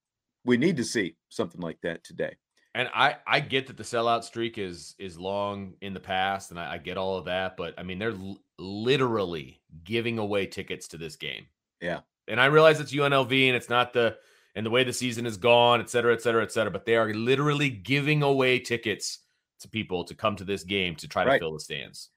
we 0.45 0.55
need 0.55 0.77
to 0.77 0.85
see 0.85 1.17
something 1.27 1.59
like 1.59 1.79
that 1.81 2.03
today. 2.03 2.37
And 2.77 2.89
I 2.93 3.15
I 3.25 3.39
get 3.39 3.65
that 3.67 3.77
the 3.77 3.83
sellout 3.83 4.23
streak 4.23 4.59
is 4.59 4.93
is 4.99 5.17
long 5.17 5.73
in 5.81 5.95
the 5.95 5.99
past, 5.99 6.51
and 6.51 6.59
I, 6.59 6.73
I 6.73 6.77
get 6.77 6.95
all 6.95 7.17
of 7.17 7.25
that, 7.25 7.57
but 7.57 7.73
I 7.75 7.81
mean 7.81 7.97
they're 7.97 8.11
l- 8.11 8.37
literally 8.59 9.59
giving 9.83 10.19
away 10.19 10.45
tickets 10.45 10.87
to 10.89 10.97
this 10.97 11.15
game. 11.15 11.47
Yeah, 11.81 12.01
and 12.27 12.39
I 12.39 12.45
realize 12.45 12.79
it's 12.79 12.93
UNLV 12.93 13.47
and 13.47 13.55
it's 13.55 13.67
not 13.67 13.93
the 13.93 14.19
and 14.55 14.63
the 14.63 14.69
way 14.69 14.83
the 14.83 14.93
season 14.93 15.25
is 15.25 15.37
gone, 15.37 15.79
et 15.79 15.89
cetera, 15.89 16.13
et 16.13 16.21
cetera, 16.21 16.43
et 16.43 16.51
cetera. 16.51 16.69
But 16.69 16.85
they 16.85 16.95
are 16.95 17.11
literally 17.15 17.71
giving 17.71 18.21
away 18.21 18.59
tickets 18.59 19.21
to 19.61 19.67
people 19.67 20.03
to 20.03 20.13
come 20.13 20.35
to 20.35 20.43
this 20.43 20.63
game 20.63 20.95
to 20.97 21.07
try 21.07 21.25
right. 21.25 21.33
to 21.33 21.39
fill 21.39 21.53
the 21.53 21.59
stands. 21.59 22.09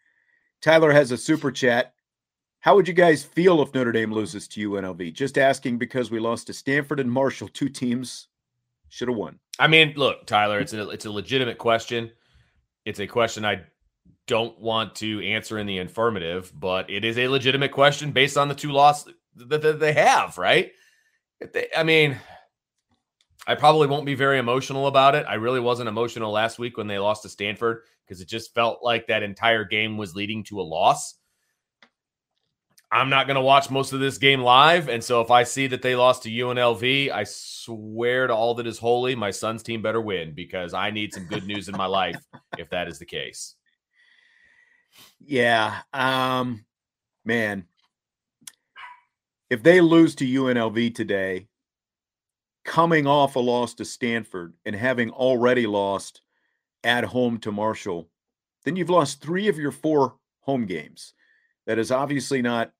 Tyler 0.61 0.93
has 0.93 1.11
a 1.11 1.17
super 1.17 1.51
chat. 1.51 1.95
How 2.59 2.75
would 2.75 2.87
you 2.87 2.93
guys 2.93 3.25
feel 3.25 3.63
if 3.63 3.73
Notre 3.73 3.93
Dame 3.93 4.13
loses 4.13 4.47
to 4.49 4.71
UNLV? 4.73 5.15
Just 5.15 5.39
asking 5.39 5.79
because 5.79 6.11
we 6.11 6.19
lost 6.19 6.49
to 6.49 6.53
Stanford 6.53 7.01
and 7.01 7.11
Marshall, 7.11 7.49
two 7.49 7.71
teams 7.71 8.29
should 8.91 9.09
have 9.09 9.17
won. 9.17 9.39
I 9.61 9.67
mean, 9.67 9.93
look, 9.95 10.27
Tyler, 10.27 10.59
it's 10.59 10.73
a 10.73 10.89
it's 10.89 11.05
a 11.05 11.11
legitimate 11.11 11.59
question. 11.59 12.11
It's 12.87 12.99
a 12.99 13.07
question 13.07 13.45
I 13.45 13.61
don't 14.27 14.59
want 14.59 14.95
to 14.97 15.21
answer 15.23 15.59
in 15.59 15.67
the 15.67 15.79
affirmative, 15.79 16.51
but 16.59 16.89
it 16.89 17.05
is 17.05 17.19
a 17.19 17.29
legitimate 17.29 17.71
question 17.71 18.11
based 18.11 18.39
on 18.39 18.49
the 18.49 18.55
two 18.55 18.73
losses 18.73 19.13
that, 19.35 19.79
they 19.79 19.93
have, 19.93 20.39
right? 20.39 20.73
They, 21.53 21.67
I 21.77 21.83
mean, 21.83 22.17
I 23.47 23.55
probably 23.55 23.87
won't 23.87 24.07
be 24.07 24.15
very 24.15 24.39
emotional 24.39 24.87
about 24.87 25.15
it. 25.15 25.27
I 25.29 25.35
really 25.35 25.61
wasn't 25.61 25.89
emotional 25.89 26.33
last 26.33 26.59
week 26.59 26.79
when 26.79 26.87
they 26.87 26.99
lost 26.99 27.23
to 27.25 27.29
Stanford 27.29 27.83
because 28.07 28.23
it 28.23 28.29
just 28.29 28.55
felt 28.55 28.79
like 28.83 29.07
that 29.07 29.23
entire 29.23 29.65
game 29.65 29.99
was 29.99 30.15
leading 30.15 30.43
to 30.45 30.61
a 30.61 30.63
loss. 30.63 31.17
I'm 32.93 33.09
not 33.09 33.27
going 33.27 33.37
to 33.37 33.41
watch 33.41 33.71
most 33.71 33.93
of 33.93 34.01
this 34.01 34.19
game 34.19 34.41
live. 34.41 34.89
And 34.89 35.03
so 35.03 35.21
if 35.21 35.31
I 35.31 35.45
see 35.45 35.69
that 35.69 35.81
they 35.81 35.95
lost 35.95 36.25
to 36.25 36.31
UNLV, 36.31 37.11
I 37.11 37.25
swear 37.25 38.27
to 38.27 38.35
all 38.35 38.55
that 38.55 38.67
is 38.67 38.79
holy, 38.79 39.15
my 39.15 39.31
son's 39.31 39.63
team 39.63 39.81
better 39.81 40.01
win 40.01 40.33
because 40.35 40.75
I 40.75 40.91
need 40.91 41.15
some 41.15 41.27
good 41.27 41.47
news 41.47 41.69
in 41.69 41.77
my 41.77 41.87
life 41.87 42.21
if 42.59 42.69
that 42.71 42.89
is 42.89 42.99
the 42.99 43.07
case. 43.07 43.55
Yeah. 45.21 45.79
Um, 45.93 46.65
man, 47.25 47.67
if 49.51 49.63
they 49.63 49.81
lose 49.81 50.17
to 50.17 50.27
UNLV 50.27 50.93
today, 50.95 51.47
coming 52.65 53.07
off 53.07 53.37
a 53.37 53.41
loss 53.41 53.75
to 53.75 53.85
Stanford 53.85 54.55
and 54.65 54.75
having 54.75 55.11
already 55.11 55.67
lost 55.67 56.23
at 56.83 57.05
home 57.05 57.39
to 57.39 57.53
Marshall, 57.53 58.09
then 58.65 58.75
you've 58.75 58.91
lost 58.91 59.23
three 59.23 59.47
of 59.47 59.59
your 59.59 59.73
four 59.73 60.17
home 60.41 60.67
games. 60.67 61.15
That 61.67 61.79
is 61.79 61.93
obviously 61.93 62.43
not 62.43 62.73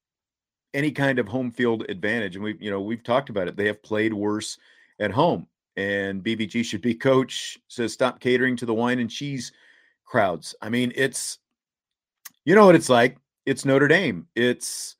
any 0.75 0.91
kind 0.91 1.19
of 1.19 1.29
home 1.29 1.51
field 1.51 1.85
advantage. 1.89 2.37
And 2.37 2.45
we've, 2.45 2.61
you 2.61 2.71
know, 2.71 2.81
we've 2.81 3.03
talked 3.03 3.31
about 3.31 3.49
it. 3.49 3.57
They 3.57 3.67
have 3.67 3.83
played 3.83 4.15
worse 4.15 4.59
at 4.99 5.11
home. 5.11 5.47
And 5.77 6.23
BBG 6.23 6.65
should 6.65 6.83
be 6.83 6.95
coach 6.95 7.59
says 7.69 7.93
stop 7.93 8.21
catering 8.21 8.57
to 8.57 8.67
the 8.67 8.75
wine 8.75 8.99
and 8.99 9.11
cheese 9.11 9.53
crowds. 10.05 10.55
I 10.61 10.69
mean, 10.69 10.93
it's 10.95 11.39
you 12.45 12.55
know 12.55 12.67
what 12.67 12.75
it's 12.75 12.89
like. 12.89 13.17
It's 13.47 13.65
Notre 13.65 13.89
Dame. 13.89 14.27
It's 14.35 14.97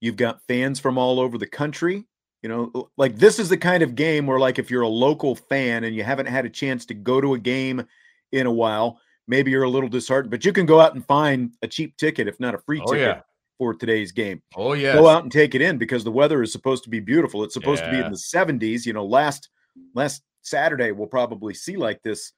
you've 0.00 0.16
got 0.16 0.42
fans 0.46 0.78
from 0.78 0.98
all 0.98 1.20
over 1.20 1.38
the 1.38 1.46
country. 1.46 2.04
You 2.42 2.48
know, 2.48 2.90
like 2.96 3.16
this 3.16 3.38
is 3.38 3.48
the 3.48 3.56
kind 3.56 3.82
of 3.82 3.94
game 3.94 4.26
where, 4.26 4.38
like, 4.38 4.58
if 4.58 4.70
you're 4.70 4.82
a 4.82 4.88
local 4.88 5.34
fan 5.34 5.84
and 5.84 5.94
you 5.94 6.02
haven't 6.02 6.26
had 6.26 6.46
a 6.46 6.50
chance 6.50 6.86
to 6.86 6.94
go 6.94 7.20
to 7.20 7.34
a 7.34 7.38
game 7.38 7.84
in 8.32 8.46
a 8.46 8.52
while, 8.52 8.98
maybe 9.26 9.50
you're 9.50 9.64
a 9.64 9.70
little 9.70 9.88
disheartened, 9.88 10.30
but 10.30 10.44
you 10.44 10.52
can 10.52 10.66
go 10.66 10.80
out 10.80 10.94
and 10.94 11.06
find 11.06 11.54
a 11.62 11.68
cheap 11.68 11.96
ticket, 11.96 12.28
if 12.28 12.40
not 12.40 12.54
a 12.54 12.58
free 12.58 12.82
Oh, 12.84 12.92
ticket, 12.92 13.16
yeah. 13.16 13.20
For 13.60 13.74
today's 13.74 14.10
game. 14.10 14.40
Oh, 14.56 14.72
yeah. 14.72 14.94
Go 14.94 15.06
out 15.06 15.22
and 15.22 15.30
take 15.30 15.54
it 15.54 15.60
in 15.60 15.76
because 15.76 16.02
the 16.02 16.10
weather 16.10 16.42
is 16.42 16.50
supposed 16.50 16.82
to 16.84 16.88
be 16.90 16.98
beautiful. 16.98 17.44
It's 17.44 17.52
supposed 17.52 17.84
to 17.84 17.90
be 17.90 17.98
in 17.98 18.10
the 18.10 18.16
70s. 18.16 18.86
You 18.86 18.94
know, 18.94 19.04
last 19.04 19.50
last 19.94 20.22
Saturday 20.40 20.92
we'll 20.92 21.06
probably 21.08 21.52
see 21.52 21.76
like 21.76 22.02
this 22.02 22.32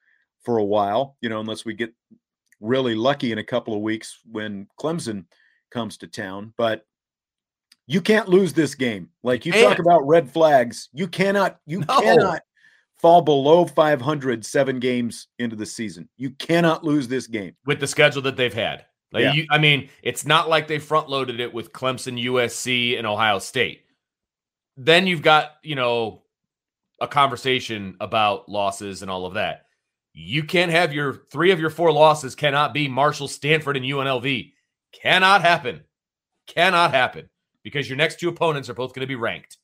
for 0.45 0.59
a 0.59 0.65
while. 0.65 1.17
You 1.21 1.29
know, 1.29 1.39
unless 1.39 1.65
we 1.65 1.75
get 1.75 1.95
really 2.61 2.97
lucky 2.97 3.31
in 3.31 3.39
a 3.39 3.45
couple 3.45 3.73
of 3.73 3.83
weeks 3.83 4.19
when 4.33 4.67
Clemson 4.81 5.27
comes 5.71 5.97
to 5.99 6.09
town. 6.09 6.55
But 6.59 6.85
you 7.87 8.01
can't 8.01 8.29
lose 8.29 8.53
this 8.53 8.75
game. 8.75 9.11
Like 9.23 9.47
you 9.47 9.53
talk 9.53 9.79
about 9.79 10.05
red 10.05 10.29
flags, 10.29 10.89
you 10.93 11.07
cannot. 11.07 11.61
You 11.67 11.85
No. 11.89 12.01
cannot 12.01 12.43
fall 12.99 13.23
below 13.23 13.65
500 13.65 14.45
seven 14.45 14.81
games 14.81 15.29
into 15.39 15.55
the 15.55 15.67
season. 15.67 16.09
You 16.17 16.31
cannot 16.31 16.83
lose 16.83 17.07
this 17.07 17.29
game. 17.29 17.55
with 17.65 17.79
the 17.79 17.87
schedule 17.87 18.23
that 18.23 18.37
they've 18.37 18.53
had. 18.53 18.87
Like 19.13 19.23
Yeah. 19.23 19.33
you, 19.33 19.47
I 19.51 19.59
mean, 19.59 19.91
it's 20.03 20.25
not 20.25 20.49
like 20.49 20.69
they 20.69 20.79
front 20.79 21.09
loaded 21.09 21.41
it 21.41 21.53
with 21.53 21.73
Clemson, 21.73 22.23
USC, 22.23 22.97
and 22.99 23.07
Ohio 23.07 23.39
State. 23.39 23.85
Then 24.77 25.07
you've 25.07 25.23
got, 25.23 25.53
you 25.63 25.75
know, 25.75 26.23
a 27.01 27.07
conversation 27.07 27.97
about 28.01 28.49
losses 28.49 29.03
and 29.03 29.11
all 29.11 29.27
of 29.27 29.35
that. 29.35 29.67
You 30.15 30.45
can't 30.45 30.71
have 30.71 30.93
your 30.93 31.15
three 31.31 31.51
of 31.51 31.61
your 31.61 31.71
four 31.71 31.93
losses 31.93 32.35
cannot 32.35 32.75
be 32.75 32.89
Marshall, 32.89 33.29
Stanford, 33.29 33.77
and 33.77 33.85
UNLV. 33.85 34.53
Cannot 34.93 35.43
happen. 35.43 35.83
Cannot 36.47 36.93
happen 36.93 37.29
because 37.63 37.89
your 37.89 37.97
next 37.97 38.21
two 38.21 38.29
opponents 38.29 38.69
are 38.69 38.75
both 38.75 38.95
going 38.95 39.01
to 39.03 39.07
be 39.07 39.15
ranked. 39.17 39.59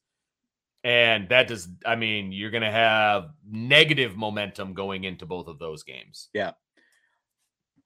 And 0.85 1.29
that 1.29 1.49
does, 1.49 1.69
I 1.85 1.97
mean, 1.97 2.33
you're 2.33 2.51
going 2.51 2.63
to 2.63 2.71
have 2.71 3.31
negative 3.51 4.17
momentum 4.17 4.75
going 4.75 5.05
into 5.05 5.27
both 5.27 5.49
of 5.49 5.59
those 5.59 5.83
games. 5.83 6.29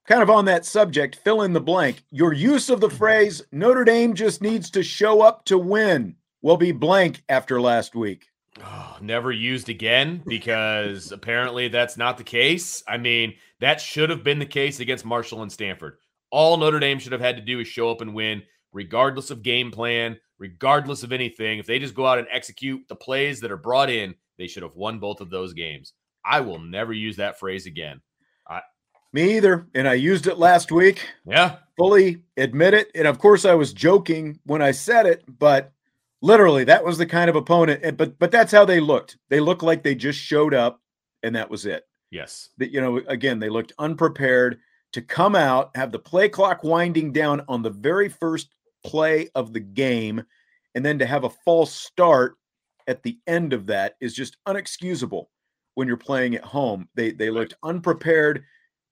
Kind 0.07 0.23
of 0.23 0.31
on 0.31 0.45
that 0.47 0.65
subject, 0.65 1.17
fill 1.17 1.43
in 1.43 1.53
the 1.53 1.61
blank. 1.61 2.03
Your 2.11 2.33
use 2.33 2.71
of 2.71 2.81
the 2.81 2.89
mm-hmm. 2.89 2.97
phrase 2.97 3.43
Notre 3.53 3.85
Dame 3.85 4.15
just 4.15 4.43
needs 4.43 4.71
to 4.71 4.83
show 4.83 5.23
up 5.23 5.45
to 5.47 5.59
win 5.59 6.17
will 6.43 6.57
be 6.57 6.73
blank 6.73 7.23
after 7.29 7.61
last 7.61 7.95
week. 7.95 8.27
Oh, 8.63 8.99
never 9.01 9.33
used 9.33 9.69
again 9.69 10.23
because 10.27 11.13
apparently 11.13 11.69
that's 11.69 11.97
not 11.97 12.19
the 12.19 12.25
case. 12.25 12.83
I 12.87 12.99
mean, 12.99 13.35
that 13.61 13.81
should 13.81 14.11
have 14.11 14.25
been 14.25 14.39
the 14.39 14.47
case 14.47 14.81
against 14.81 15.05
Marshall 15.05 15.43
and 15.43 15.53
Stanford. 15.53 15.97
All 16.31 16.57
Notre 16.57 16.81
Dame 16.81 16.99
should 16.99 17.13
have 17.13 17.21
had 17.21 17.37
to 17.37 17.43
do 17.43 17.61
is 17.61 17.69
show 17.69 17.91
up 17.91 18.01
and 18.01 18.15
win, 18.15 18.43
regardless 18.73 19.31
of 19.31 19.43
game 19.43 19.71
plan, 19.71 20.19
regardless 20.39 21.03
of 21.03 21.13
anything. 21.13 21.59
If 21.59 21.67
they 21.67 21.79
just 21.79 21.95
go 21.95 22.07
out 22.07 22.19
and 22.19 22.27
execute 22.31 22.83
the 22.89 22.97
plays 22.97 23.41
that 23.41 23.53
are 23.53 23.57
brought 23.57 23.91
in, 23.91 24.15
they 24.39 24.47
should 24.47 24.63
have 24.63 24.75
won 24.75 24.99
both 24.99 25.21
of 25.21 25.31
those 25.31 25.53
games. 25.53 25.93
I 26.25 26.41
will 26.41 26.59
never 26.59 26.93
use 26.93 27.17
that 27.17 27.39
phrase 27.39 27.67
again. 27.67 28.01
Me 29.13 29.37
either. 29.37 29.67
And 29.75 29.87
I 29.89 29.95
used 29.95 30.27
it 30.27 30.39
last 30.39 30.73
week, 30.73 31.07
Yeah. 31.27 31.57
fully 31.77 32.23
admit 32.37 32.75
it. 32.75 32.91
And 32.95 33.07
of 33.07 33.19
course, 33.19 33.45
I 33.45 33.55
was 33.55 33.73
joking 33.73 34.39
when 34.45 34.63
I 34.63 34.71
said 34.71 35.07
it, 35.07 35.23
but 35.39 35.73
literally, 36.23 36.65
that 36.65 36.85
was 36.85 36.99
the 36.99 37.07
kind 37.07 37.29
of 37.29 37.37
opponent. 37.37 37.97
But 37.97 38.19
but 38.19 38.31
that's 38.31 38.53
how 38.53 38.65
they 38.65 38.81
looked. 38.81 39.19
They 39.29 39.41
looked 39.41 39.63
like 39.63 39.83
they 39.83 39.95
just 39.95 40.19
showed 40.19 40.55
up, 40.55 40.81
and 41.23 41.35
that 41.37 41.51
was 41.51 41.67
it. 41.67 41.85
Yes. 42.11 42.51
that 42.59 42.71
you 42.71 42.81
know 42.83 42.99
again 43.09 43.39
they 43.39 43.49
looked 43.49 43.73
unprepared 43.79 44.59
to 44.93 45.01
come 45.01 45.35
out 45.35 45.71
have 45.75 45.91
the 45.93 45.99
play 45.99 46.29
clock 46.29 46.63
winding 46.63 47.11
down 47.11 47.43
on 47.49 47.63
the 47.63 47.71
very 47.71 48.11
first 48.11 48.51
play 48.85 49.31
of 49.35 49.55
the 49.55 49.61
game 49.61 50.23
and 50.75 50.85
then 50.85 50.99
to 50.99 51.07
have 51.07 51.25
a 51.25 51.31
false 51.31 51.73
start 51.73 52.37
at 52.87 53.03
the 53.03 53.19
end 53.27 53.55
of 53.55 53.65
that 53.69 53.95
is 54.03 54.13
just 54.13 54.37
unexcusable 54.47 55.25
when 55.75 55.89
you're 55.89 55.97
playing 55.97 56.35
at 56.35 56.45
home 56.45 56.87
they 56.95 57.13
they 57.13 57.31
looked 57.31 57.55
unprepared 57.63 58.45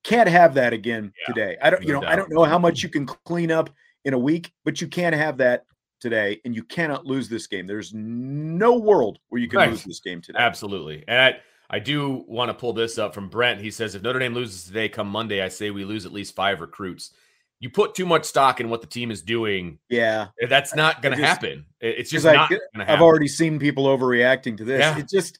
can't 0.04 0.28
have 0.28 0.54
that 0.54 0.72
again 0.72 1.12
Yeah, 1.20 1.34
today 1.34 1.56
i 1.62 1.70
don't 1.70 1.82
you 1.82 1.92
no 1.94 2.00
know 2.00 2.06
i 2.08 2.16
don't 2.16 2.30
know 2.30 2.44
how 2.44 2.58
much 2.58 2.82
you 2.82 2.88
can 2.88 3.06
clean 3.06 3.50
up 3.50 3.70
in 4.04 4.14
a 4.14 4.18
week 4.18 4.52
but 4.64 4.80
you 4.80 4.86
can't 4.88 5.14
have 5.14 5.36
that 5.38 5.64
today 6.00 6.40
and 6.44 6.54
you 6.54 6.62
cannot 6.62 7.04
lose 7.04 7.28
this 7.28 7.46
game 7.46 7.66
there's 7.66 7.92
no 7.94 8.78
world 8.78 9.18
where 9.28 9.40
you 9.40 9.48
can 9.48 9.58
Right. 9.58 9.70
lose 9.70 9.84
this 9.84 10.00
game 10.00 10.22
today 10.22 10.38
Absolutely. 10.38 11.04
And 11.06 11.18
I, 11.20 11.40
I 11.68 11.78
do 11.78 12.24
want 12.26 12.48
to 12.48 12.54
pull 12.54 12.72
this 12.72 12.98
up 12.98 13.14
from 13.14 13.28
Brent. 13.28 13.60
He 13.60 13.70
says, 13.70 13.94
if 13.94 14.02
Notre 14.02 14.18
Dame 14.18 14.34
loses 14.34 14.64
today, 14.64 14.88
come 14.88 15.06
Monday, 15.06 15.40
I 15.42 15.48
say 15.48 15.70
we 15.70 15.84
lose 15.84 16.04
at 16.06 16.12
least 16.12 16.34
five 16.34 16.60
recruits. 16.60 17.12
You 17.60 17.68
put 17.70 17.94
too 17.94 18.06
much 18.06 18.24
stock 18.24 18.58
in 18.60 18.70
what 18.70 18.80
the 18.80 18.86
team 18.88 19.10
is 19.12 19.20
doing. 19.22 19.78
yeah 19.90 20.28
eh, 20.42 20.46
That's 20.46 20.74
not 20.74 21.00
going 21.02 21.16
to 21.16 21.22
happen. 21.24 21.66
It's 21.80 22.10
just 22.10 22.26
I 22.26 22.32
not 22.34 22.48
to 22.50 22.60
I've 22.74 23.02
already 23.02 23.28
seen 23.28 23.58
people 23.58 23.84
overreacting 23.84 24.56
to 24.56 24.64
this. 24.64 24.80
Yeah. 24.80 24.98
It 24.98 25.08
just 25.08 25.38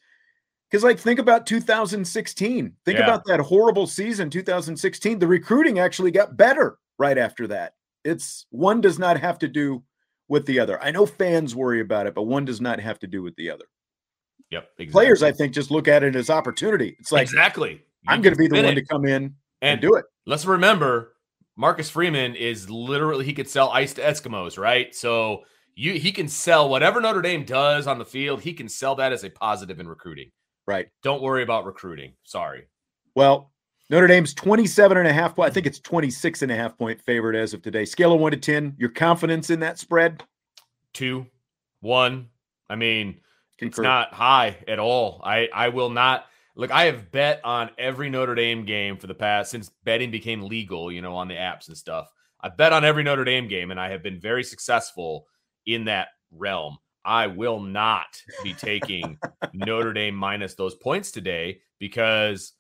because, 0.71 0.85
like, 0.85 0.99
think 0.99 1.19
about 1.19 1.47
2016. 1.47 2.77
Think 2.85 2.99
Yeah. 2.99 3.05
about 3.05 3.25
that 3.27 3.41
horrible 3.41 3.87
season, 3.87 4.31
2016. 4.31 5.19
The 5.19 5.27
recruiting 5.27 5.79
actually 5.79 6.11
got 6.11 6.37
better 6.37 6.79
right 6.99 7.19
after 7.19 7.47
that. 7.49 7.75
It's 8.05 8.47
one 8.51 8.81
does 8.81 8.99
not 8.99 9.19
have 9.19 9.39
to 9.41 9.49
do 9.49 9.83
with 10.29 10.47
the 10.47 10.61
other. 10.61 10.81
I 10.83 10.91
know 10.93 11.07
fans 11.07 11.57
worry 11.57 11.81
about 11.81 12.07
it, 12.07 12.15
but 12.15 12.23
one 12.23 12.45
does 12.45 12.61
not 12.61 12.79
have 12.81 12.99
to 13.01 13.07
do 13.07 13.23
with 13.23 13.35
the 13.37 13.51
other. 13.51 13.65
Yep. 14.51 14.69
Exactly. 14.79 14.93
Players, 14.93 15.23
I 15.23 15.33
think, 15.33 15.53
just 15.53 15.71
look 15.71 15.89
at 15.89 16.03
it 16.03 16.15
as 16.17 16.31
opportunity. 16.31 16.97
It's 17.01 17.13
like 17.13 17.23
exactly. 17.23 17.73
You 17.73 17.79
I'm 18.09 18.23
going 18.23 18.35
to 18.35 18.39
be 18.39 18.49
the 18.49 18.57
one 18.57 18.65
it. 18.67 18.75
to 18.77 18.85
come 18.85 19.05
in 19.05 19.15
and, 19.25 19.35
and 19.63 19.81
do 19.81 19.95
it. 19.97 20.05
let's 20.27 20.45
remember 20.47 21.15
Marcus 21.57 21.91
Freeman 21.91 22.35
is 22.37 22.71
literally 22.71 23.25
he 23.25 23.35
could 23.35 23.49
sell 23.49 23.71
ice 23.71 23.93
to 23.95 24.01
Eskimos, 24.03 24.57
right? 24.59 24.95
So 24.95 25.43
you 25.75 25.95
he 25.95 26.11
can 26.13 26.29
sell 26.29 26.69
whatever 26.69 27.01
Notre 27.01 27.23
Dame 27.23 27.45
does 27.45 27.87
on 27.87 27.99
the 27.99 28.05
field, 28.05 28.41
he 28.41 28.53
can 28.55 28.69
sell 28.69 28.95
that 28.97 29.13
as 29.13 29.25
a 29.25 29.31
positive 29.31 29.79
in 29.81 29.87
recruiting. 29.89 30.31
Right. 30.71 30.89
Don't 31.03 31.21
worry 31.21 31.43
about 31.43 31.67
recruiting. 31.67 32.13
Sorry. 32.23 32.69
Well, 33.17 33.51
Notre 33.91 34.07
Dame's 34.07 34.33
27 34.35 34.97
and 34.99 35.09
a 35.09 35.13
half. 35.13 35.35
point- 35.35 35.51
I 35.51 35.53
think 35.53 35.67
it's 35.67 35.81
26 35.81 36.43
and 36.43 36.53
a 36.53 36.55
half 36.55 36.79
point 36.79 37.03
favorite 37.03 37.35
as 37.35 37.53
of 37.53 37.61
today. 37.61 37.85
Scale 37.85 38.13
of 38.13 38.21
one 38.21 38.31
to 38.31 38.39
10. 38.39 38.77
Your 38.79 38.91
confidence 38.91 39.51
in 39.51 39.59
that 39.61 39.81
spread? 39.81 40.23
Two, 40.93 41.27
one. 41.81 42.29
I 42.69 42.77
mean, 42.77 43.21
it's 43.59 43.81
not 43.81 44.15
high 44.15 44.59
at 44.69 44.79
all. 44.79 45.21
I 45.25 45.49
I 45.53 45.71
will 45.71 45.91
not 45.91 46.27
look. 46.55 46.71
I 46.71 46.85
have 46.85 47.11
bet 47.11 47.41
on 47.45 47.71
every 47.77 48.09
Notre 48.09 48.37
Dame 48.37 48.65
game 48.65 48.97
for 48.97 49.09
the 49.09 49.15
past 49.15 49.51
since 49.51 49.71
betting 49.83 50.13
became 50.13 50.43
legal. 50.43 50.93
You 50.93 51.03
know, 51.03 51.17
on 51.17 51.27
the 51.27 51.35
apps 51.35 51.67
and 51.67 51.77
stuff. 51.77 52.09
I 52.41 52.49
bet 52.49 52.73
on 52.73 52.85
every 52.85 53.03
Notre 53.03 53.25
Dame 53.25 53.49
game, 53.49 53.73
and 53.73 53.81
I 53.81 53.91
have 53.91 54.05
been 54.05 54.21
very 54.21 54.45
successful 54.45 55.27
in 55.67 55.87
that 55.87 56.09
realm. 56.31 56.79
I 57.11 57.27
will 57.27 57.59
not 57.59 58.23
be 58.45 58.55
taking 58.55 59.19
Notre 59.53 59.93
Dame 59.93 60.15
minus 60.15 60.55
those 60.55 60.77
points 60.77 61.11
today 61.11 61.61
because 61.81 62.53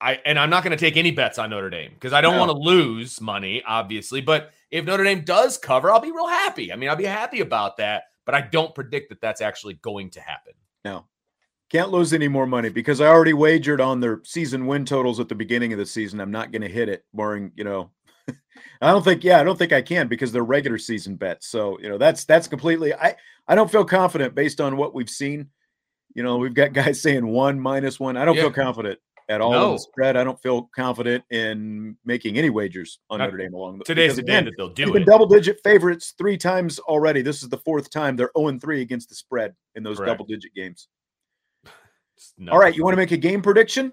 I 0.00 0.20
and 0.24 0.38
I'm 0.38 0.50
not 0.50 0.62
going 0.62 0.70
to 0.70 0.76
take 0.76 0.96
any 0.96 1.10
bets 1.10 1.36
on 1.36 1.50
Notre 1.50 1.68
Dame 1.68 1.90
because 1.92 2.12
I 2.12 2.20
don't 2.20 2.34
No. 2.34 2.38
want 2.38 2.50
to 2.52 2.56
lose 2.58 3.20
money, 3.20 3.60
obviously. 3.66 4.20
But 4.20 4.52
if 4.70 4.84
Notre 4.84 5.02
Dame 5.02 5.24
does 5.24 5.58
cover, 5.58 5.90
I'll 5.90 5.98
be 5.98 6.12
real 6.12 6.28
happy. 6.28 6.72
I 6.72 6.76
mean, 6.76 6.88
I'll 6.90 6.96
be 6.96 7.04
happy 7.04 7.40
about 7.40 7.76
that. 7.78 8.04
But 8.24 8.36
I 8.36 8.42
don't 8.42 8.72
predict 8.72 9.08
that 9.08 9.20
that's 9.20 9.40
actually 9.40 9.74
going 9.74 10.10
to 10.10 10.20
happen. 10.20 10.52
No. 10.84 11.06
Can't 11.68 11.90
lose 11.90 12.12
any 12.12 12.28
more 12.28 12.46
money 12.46 12.68
because 12.68 13.00
I 13.00 13.06
already 13.08 13.32
wagered 13.32 13.80
on 13.80 13.98
their 13.98 14.20
season 14.22 14.66
win 14.68 14.84
totals 14.84 15.18
at 15.18 15.28
the 15.28 15.34
beginning 15.34 15.72
of 15.72 15.80
the 15.80 15.86
season. 15.86 16.20
I'm 16.20 16.30
not 16.30 16.52
going 16.52 16.62
to 16.62 16.68
hit 16.68 16.88
it, 16.88 17.04
barring, 17.12 17.50
you 17.56 17.64
know, 17.64 17.90
I 18.80 18.90
don't 18.90 19.02
think, 19.04 19.24
yeah, 19.24 19.40
I 19.40 19.44
don't 19.44 19.58
think 19.58 19.72
I 19.72 19.80
can 19.82 20.08
because 20.08 20.32
they're 20.32 20.42
regular 20.44 20.78
season 20.78 21.16
bets. 21.16 21.48
So, 21.48 21.78
you 21.80 21.88
know, 21.88 21.98
that's 21.98 22.24
that's 22.24 22.48
completely 22.48 22.92
I 22.94 23.14
I 23.48 23.54
don't 23.54 23.70
feel 23.70 23.84
confident 23.84 24.34
based 24.34 24.60
on 24.60 24.76
what 24.76 24.94
we've 24.94 25.10
seen. 25.10 25.48
You 26.14 26.22
know, 26.22 26.36
we've 26.36 26.54
got 26.54 26.72
guys 26.74 27.00
saying 27.00 27.26
one 27.26 27.58
minus 27.60 27.98
one. 28.00 28.16
I 28.16 28.24
don't 28.24 28.34
Yeah. 28.36 28.42
feel 28.42 28.52
confident 28.52 28.98
at 29.28 29.40
all 29.40 29.54
in 29.66 29.72
the 29.72 29.78
spread. 29.78 30.16
I 30.16 30.24
don't 30.24 30.40
feel 30.42 30.68
confident 30.74 31.24
in 31.30 31.96
making 32.04 32.36
any 32.36 32.50
wagers 32.50 32.98
on 33.08 33.18
Not- 33.20 33.26
Notre 33.26 33.38
Dame 33.38 33.54
along 33.54 33.78
the 33.78 33.84
Today's 33.84 34.16
the 34.16 34.22
day 34.22 34.42
that 34.42 34.52
they'll 34.58 34.68
do 34.68 34.92
been 34.92 35.02
it. 35.02 35.06
double 35.06 35.26
digit 35.26 35.58
favorites 35.64 36.12
three 36.18 36.36
times 36.36 36.78
already. 36.80 37.22
This 37.22 37.42
is 37.42 37.48
the 37.48 37.58
fourth 37.58 37.88
time 37.88 38.16
they're 38.16 38.32
0 38.36 38.58
3 38.58 38.82
against 38.82 39.08
the 39.08 39.14
spread 39.14 39.54
in 39.76 39.82
those 39.82 39.96
Correct. 39.98 40.10
double 40.10 40.24
digit 40.26 40.52
games. 40.54 40.88
All 42.50 42.58
right, 42.58 42.74
you 42.76 42.84
want 42.84 42.92
to 42.92 42.96
make 42.98 43.12
a 43.12 43.16
game 43.16 43.40
prediction? 43.42 43.92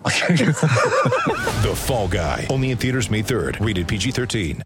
The 1.60 1.74
Fall 1.76 2.08
Guy. 2.08 2.46
Only 2.48 2.70
in 2.70 2.78
theaters 2.78 3.10
May 3.10 3.22
3rd. 3.22 3.64
Rated 3.64 3.86
PG 3.86 4.12
13. 4.12 4.62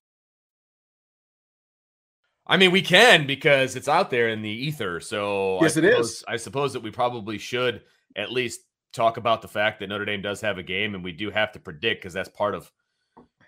I 2.46 2.56
mean, 2.56 2.70
we 2.70 2.82
can 2.82 3.26
because 3.26 3.74
it's 3.74 3.88
out 3.88 4.10
there 4.10 4.28
in 4.28 4.42
the 4.42 4.50
ether. 4.50 5.00
So 5.00 5.58
Yes, 5.60 5.76
I 5.76 5.80
it 5.80 5.84
is. 5.86 6.24
I 6.28 6.36
suppose 6.36 6.74
that 6.74 6.82
we 6.82 6.90
probably 6.90 7.38
should 7.38 7.82
at 8.16 8.30
least 8.30 8.60
talk 8.92 9.16
about 9.16 9.42
the 9.42 9.48
fact 9.48 9.80
that 9.80 9.88
Notre 9.88 10.04
Dame 10.04 10.22
does 10.22 10.40
have 10.42 10.58
a 10.58 10.62
game, 10.62 10.94
and 10.94 11.02
we 11.02 11.12
do 11.12 11.30
have 11.30 11.52
to 11.52 11.58
predict 11.58 12.02
because 12.02 12.12
that's 12.12 12.28
part 12.28 12.54
of, 12.54 12.70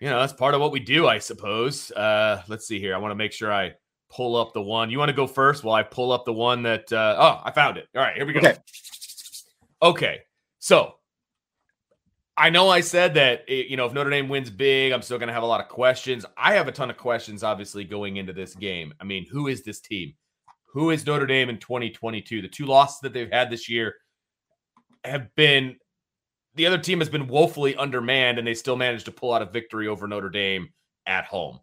you 0.00 0.08
know, 0.10 0.18
that's 0.18 0.32
part 0.32 0.54
of 0.54 0.60
what 0.60 0.72
we 0.72 0.80
do, 0.80 1.06
I 1.06 1.18
suppose. 1.18 1.90
Uh, 1.92 2.42
let's 2.48 2.66
see 2.66 2.80
here. 2.80 2.94
I 2.94 2.98
want 2.98 3.12
to 3.12 3.16
make 3.16 3.32
sure 3.32 3.52
I 3.52 3.74
pull 4.10 4.34
up 4.34 4.54
the 4.54 4.62
one. 4.62 4.90
You 4.90 4.98
want 4.98 5.10
to 5.10 5.16
go 5.16 5.26
first 5.26 5.62
while 5.62 5.74
I 5.74 5.82
pull 5.82 6.10
up 6.10 6.24
the 6.24 6.32
one 6.32 6.62
that? 6.62 6.90
Uh, 6.90 7.16
oh, 7.18 7.42
I 7.44 7.52
found 7.52 7.76
it. 7.76 7.86
All 7.94 8.02
right, 8.02 8.16
here 8.16 8.26
we 8.26 8.32
go. 8.32 8.40
Okay. 8.40 8.56
Okay, 9.82 10.20
so 10.58 10.94
I 12.38 12.50
know 12.50 12.68
I 12.68 12.80
said 12.80 13.14
that 13.14 13.44
eh, 13.48 13.64
you 13.68 13.76
know 13.76 13.86
if 13.86 13.92
Notre 13.92 14.10
Dame 14.10 14.28
wins 14.28 14.50
big, 14.50 14.92
I'm 14.92 15.02
still 15.02 15.18
going 15.18 15.28
to 15.28 15.34
have 15.34 15.42
a 15.42 15.46
lot 15.46 15.60
of 15.60 15.68
questions. 15.68 16.24
I 16.36 16.54
have 16.54 16.68
a 16.68 16.72
ton 16.72 16.90
of 16.90 16.96
questions, 16.96 17.42
obviously, 17.42 17.84
going 17.84 18.16
into 18.16 18.32
this 18.32 18.54
game. 18.54 18.92
I 19.00 19.04
mean, 19.04 19.26
who 19.30 19.48
is 19.48 19.62
this 19.62 19.80
team? 19.80 20.14
Who 20.72 20.90
is 20.90 21.06
Notre 21.06 21.26
Dame 21.26 21.48
in 21.48 21.58
2022? 21.58 22.42
The 22.42 22.48
two 22.48 22.66
losses 22.66 23.00
that 23.00 23.12
they've 23.12 23.32
had 23.32 23.50
this 23.50 23.68
year 23.68 23.94
have 25.04 25.34
been 25.36 25.76
the 26.56 26.66
other 26.66 26.78
team 26.78 26.98
has 27.00 27.08
been 27.08 27.28
woefully 27.28 27.76
undermanned, 27.76 28.38
and 28.38 28.46
they 28.46 28.54
still 28.54 28.76
managed 28.76 29.04
to 29.06 29.12
pull 29.12 29.32
out 29.32 29.42
a 29.42 29.46
victory 29.46 29.88
over 29.88 30.08
Notre 30.08 30.30
Dame 30.30 30.70
at 31.06 31.26
home. 31.26 31.60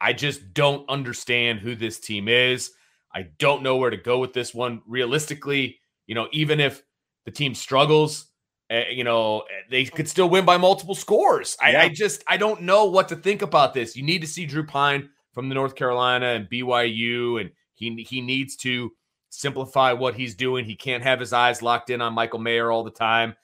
I 0.00 0.12
just 0.12 0.54
don't 0.54 0.88
understand 0.88 1.58
who 1.58 1.74
this 1.74 1.98
team 1.98 2.28
is. 2.28 2.70
I 3.12 3.26
don't 3.38 3.62
know 3.62 3.76
where 3.76 3.90
to 3.90 3.96
go 3.96 4.18
with 4.18 4.32
this 4.32 4.54
one. 4.54 4.80
Realistically, 4.86 5.80
you 6.06 6.14
know, 6.14 6.28
even 6.32 6.60
if 6.60 6.82
the 7.24 7.32
team 7.32 7.54
struggles, 7.54 8.26
uh, 8.70 8.82
you 8.90 9.04
know, 9.04 9.40
eh, 9.40 9.62
they 9.70 9.84
mm. 9.84 9.92
could 9.92 10.08
still 10.08 10.28
win 10.28 10.44
by 10.44 10.56
multiple 10.56 10.94
scores. 10.94 11.56
I, 11.60 11.76
I 11.76 11.88
just 11.88 12.22
I 12.26 12.36
don't 12.36 12.62
know 12.62 12.84
what 12.86 13.08
to 13.08 13.16
think 13.16 13.42
about 13.42 13.74
this. 13.74 13.96
You 13.96 14.02
need 14.02 14.20
to 14.20 14.26
see 14.26 14.46
Drew 14.46 14.64
Pyne 14.64 15.08
from 15.32 15.48
the 15.48 15.54
North 15.54 15.74
Carolina 15.74 16.26
and 16.26 16.48
BYU, 16.48 17.40
and 17.40 17.50
he 17.74 18.02
he 18.08 18.20
needs 18.20 18.56
to 18.56 18.92
simplify 19.30 19.92
what 19.92 20.14
he's 20.14 20.34
doing. 20.34 20.64
He 20.64 20.74
can't 20.74 21.02
have 21.02 21.20
his 21.20 21.32
eyes 21.32 21.62
locked 21.62 21.90
in 21.90 22.00
on 22.00 22.14
Michael 22.14 22.40
Mayer 22.40 22.70
all 22.70 22.84
the 22.84 22.90
time. 22.90 23.34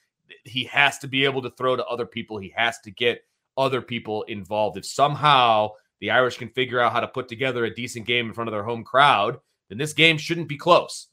He 0.45 0.65
has 0.65 0.99
to 0.99 1.07
be 1.07 1.25
able 1.25 1.43
to 1.43 1.51
throw 1.51 1.77
to 1.77 1.85
other 1.87 2.07
people. 2.07 2.39
He 2.39 2.53
has 2.57 2.81
to 2.81 2.91
get 2.91 3.25
other 3.57 3.81
people 3.81 4.23
involved. 4.25 4.77
If 4.77 4.87
somehow 4.87 5.71
the 6.01 6.11
Irish 6.11 6.39
can 6.39 6.49
figure 6.49 6.81
out 6.81 6.93
how 6.93 7.01
to 7.01 7.09
put 7.09 7.29
together 7.29 7.65
a 7.65 7.75
decent 7.75 8.07
game 8.07 8.27
in 8.27 8.35
front 8.35 8.49
of 8.49 8.53
their 8.53 8.65
home 8.65 8.85
crowd, 8.85 9.39
then 9.69 9.79
this 9.79 9.93
game 9.93 10.19
shouldn't 10.19 10.49
be 10.49 10.57
close. 10.57 11.09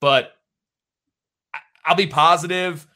But 0.00 0.32
I'll 1.84 1.94
be 1.94 2.06
positive, 2.06 2.86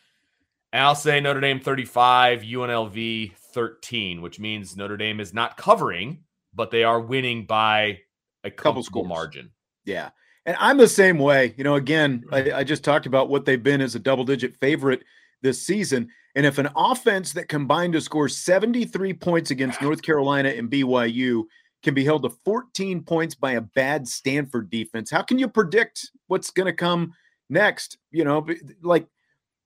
I'll 0.72 0.94
say 0.94 1.20
Notre 1.20 1.40
Dame 1.40 1.61
35, 1.61 2.42
UNLV 2.42 3.37
13, 3.37 4.22
which 4.22 4.40
means 4.40 4.76
Notre 4.76 4.96
Dame 4.96 5.20
is 5.20 5.35
not 5.35 5.56
covering, 5.56 6.24
but 6.54 6.70
they 6.70 6.82
are 6.85 7.00
winning 7.00 7.44
by 7.44 8.00
a 8.44 8.50
Couple 8.50 8.82
comfortable 8.82 9.02
scores. 9.04 9.08
margin. 9.08 9.50
Yeah. 9.85 10.11
And 10.46 10.56
I'm 10.58 10.78
the 10.78 10.88
same 10.88 11.18
way. 11.18 11.54
You 11.56 11.64
know, 11.64 11.74
again, 11.76 12.24
I, 12.32 12.52
I 12.52 12.64
just 12.64 12.82
talked 12.82 13.06
about 13.06 13.28
what 13.28 13.44
they've 13.44 13.62
been 13.62 13.80
as 13.80 13.94
a 13.94 14.00
double 14.00 14.24
digit 14.24 14.56
favorite 14.56 15.04
this 15.42 15.64
season. 15.64 16.08
And 16.35 16.46
if 16.46 16.58
an 16.58 16.68
offense 16.74 17.32
that 17.35 17.48
combined 17.48 17.92
to 17.92 18.00
score 18.00 18.28
73 18.28 19.12
points 19.14 19.50
against 19.50 19.82
North 19.82 20.02
Carolina 20.02 20.48
and 20.48 20.70
BYU 20.70 21.44
can 21.82 21.94
be 21.94 22.04
held 22.04 22.22
to 22.22 22.30
14 22.44 23.02
points 23.02 23.35
by 23.35 23.52
a 23.52 23.61
bad 23.61 24.08
Stanford 24.08 24.70
defense, 24.70 25.11
how 25.11 25.22
can 25.22 25.38
you 25.38 25.48
predict 25.48 26.11
what's 26.28 26.50
going 26.50 26.66
to 26.66 26.72
come 26.72 27.12
next? 27.50 27.98
You 28.11 28.24
know, 28.24 28.46
like 28.82 29.06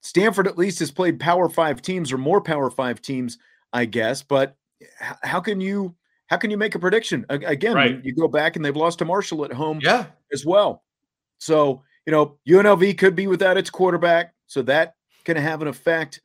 Stanford 0.03 0.47
at 0.47 0.59
least 0.59 0.79
has 0.79 0.91
played 0.91 1.19
Power 1.19 1.49
Five 1.49 1.83
teams 1.83 2.13
or 2.13 2.19
more 2.19 2.41
Power 2.41 2.71
Five 2.71 3.03
teams, 3.03 3.39
I 3.73 3.85
guess. 3.85 4.23
But 4.23 4.57
how 5.23 5.41
can 5.41 5.61
you 5.61 5.95
how 6.29 6.37
can 6.37 6.51
you 6.51 6.57
make 6.57 6.75
a 6.75 6.79
prediction 6.79 7.25
again? 7.29 7.75
Right. 7.75 8.05
you 8.05 8.15
go 8.15 8.29
back 8.29 8.57
and 8.57 8.65
they've 8.65 8.75
lost 8.77 8.99
to 8.99 9.05
Marshall 9.05 9.45
at 9.45 9.53
home 9.53 9.79
Yeah. 9.83 10.07
as 10.33 10.45
well. 10.45 10.83
So, 11.39 11.83
you 12.05 12.11
know, 12.11 12.39
UNLV 12.49 12.99
could 12.99 13.15
be 13.15 13.27
without 13.29 13.57
its 13.57 13.71
quarterback, 13.71 14.35
so 14.47 14.63
that 14.63 14.95
can 15.25 15.37
have 15.37 15.63
an 15.63 15.69
effect. 15.69 16.21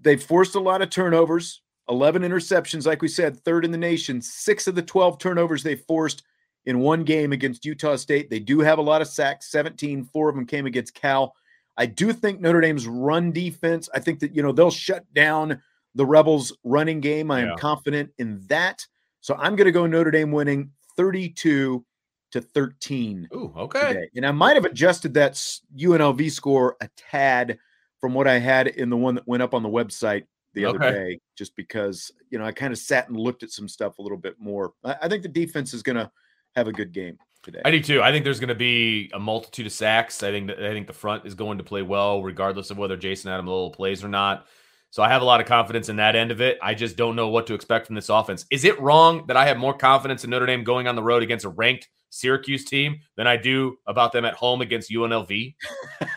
They've 0.00 0.22
forced 0.22 0.54
a 0.56 0.60
lot 0.60 0.82
of 0.82 0.90
turnovers, 0.90 1.62
11 1.88 2.22
interceptions, 2.22 2.84
like 2.86 3.00
we 3.02 3.06
said, 3.08 3.38
third 3.44 3.64
in 3.64 3.70
the 3.70 3.78
nation. 3.78 4.20
Six 4.20 4.66
of 4.66 4.74
the 4.74 4.82
12 4.82 5.18
turnovers 5.18 5.62
they 5.62 5.76
forced 5.76 6.24
in 6.66 6.80
one 6.80 7.04
game 7.04 7.32
against 7.32 7.64
Utah 7.64 7.96
State. 7.96 8.28
They 8.30 8.40
do 8.40 8.58
have 8.60 8.78
a 8.78 8.82
lot 8.82 9.02
of 9.02 9.08
sacks, 9.08 9.50
17, 9.52 10.04
four 10.04 10.28
of 10.28 10.34
them 10.34 10.46
came 10.46 10.66
against 10.66 10.94
Cal. 10.94 11.34
I 11.76 11.86
do 11.86 12.12
think 12.12 12.40
Notre 12.40 12.60
Dame's 12.60 12.86
run 12.86 13.32
defense, 13.32 13.88
I 13.94 14.00
think 14.00 14.20
that, 14.20 14.34
you 14.34 14.42
know, 14.42 14.52
they'll 14.52 14.70
shut 14.70 15.04
down 15.14 15.60
the 15.94 16.06
Rebels' 16.06 16.56
running 16.64 17.00
game. 17.00 17.30
I 17.30 17.40
am 17.40 17.48
Yeah. 17.48 17.56
confident 17.56 18.10
in 18.18 18.40
that. 18.48 18.86
So 19.20 19.34
I'm 19.36 19.56
going 19.56 19.66
to 19.66 19.72
go 19.72 19.86
Notre 19.86 20.10
Dame 20.10 20.32
winning 20.32 20.70
32 20.96 21.84
to 22.32 22.40
13 22.40 23.28
Ooh, 23.34 23.52
okay. 23.56 23.88
today. 23.88 24.08
And 24.16 24.26
I 24.26 24.32
might 24.32 24.56
have 24.56 24.64
adjusted 24.64 25.14
that 25.14 25.34
UNLV 25.76 26.30
score 26.30 26.76
a 26.80 26.88
tad 26.96 27.58
from 28.00 28.14
what 28.14 28.26
I 28.26 28.38
had 28.38 28.68
in 28.68 28.90
the 28.90 28.96
one 28.96 29.14
that 29.14 29.26
went 29.28 29.42
up 29.42 29.54
on 29.54 29.62
the 29.62 29.68
website 29.68 30.24
the 30.54 30.64
other 30.64 30.82
Okay. 30.82 30.90
day, 30.92 31.20
just 31.36 31.54
because, 31.56 32.10
you 32.30 32.38
know, 32.38 32.44
I 32.44 32.52
kind 32.52 32.72
of 32.72 32.78
sat 32.78 33.08
and 33.08 33.16
looked 33.18 33.42
at 33.42 33.50
some 33.50 33.68
stuff 33.68 33.98
a 33.98 34.02
little 34.02 34.18
bit 34.18 34.38
more. 34.38 34.72
I, 34.84 34.96
I 35.02 35.08
think 35.08 35.22
the 35.22 35.28
defense 35.28 35.72
is 35.72 35.82
going 35.82 35.96
to 35.96 36.10
have 36.56 36.68
a 36.68 36.72
good 36.72 36.92
game 36.92 37.18
today. 37.42 37.60
I 37.64 37.70
do 37.70 37.80
too. 37.82 38.02
I 38.02 38.10
think 38.12 38.24
there's 38.24 38.40
going 38.40 38.48
to 38.48 38.54
be 38.54 39.10
a 39.12 39.18
multitude 39.18 39.66
of 39.66 39.72
sacks. 39.72 40.22
I 40.22 40.30
think 40.30 40.46
that, 40.48 40.58
I 40.58 40.70
think 40.72 40.86
the 40.86 40.92
front 40.92 41.26
is 41.26 41.34
going 41.34 41.58
to 41.58 41.64
play 41.64 41.82
well, 41.82 42.22
regardless 42.22 42.70
of 42.70 42.78
whether 42.78 42.96
Jayson 42.96 43.26
Ademilola 43.30 43.72
plays 43.72 44.02
or 44.04 44.08
not. 44.08 44.46
So 44.90 45.02
I 45.02 45.08
have 45.08 45.22
a 45.22 45.24
lot 45.24 45.40
of 45.40 45.46
confidence 45.46 45.88
in 45.88 45.96
that 45.96 46.14
end 46.16 46.30
of 46.30 46.40
it. 46.42 46.58
I 46.62 46.74
just 46.74 46.96
don't 46.96 47.16
know 47.16 47.28
what 47.28 47.46
to 47.46 47.54
expect 47.54 47.86
from 47.86 47.94
this 47.94 48.10
offense. 48.10 48.44
Is 48.50 48.64
it 48.64 48.78
wrong 48.80 49.26
that 49.26 49.36
I 49.38 49.46
have 49.46 49.56
more 49.56 49.72
confidence 49.74 50.22
in 50.24 50.30
Notre 50.30 50.44
Dame 50.46 50.64
going 50.64 50.86
on 50.86 50.96
the 50.96 51.02
road 51.02 51.22
against 51.22 51.46
a 51.46 51.48
ranked 51.48 51.88
Syracuse 52.10 52.64
team 52.66 53.00
than 53.16 53.26
I 53.26 53.38
do 53.38 53.78
about 53.86 54.12
them 54.12 54.26
at 54.26 54.34
home 54.34 54.60
against 54.60 54.90
UNLV? 54.90 55.54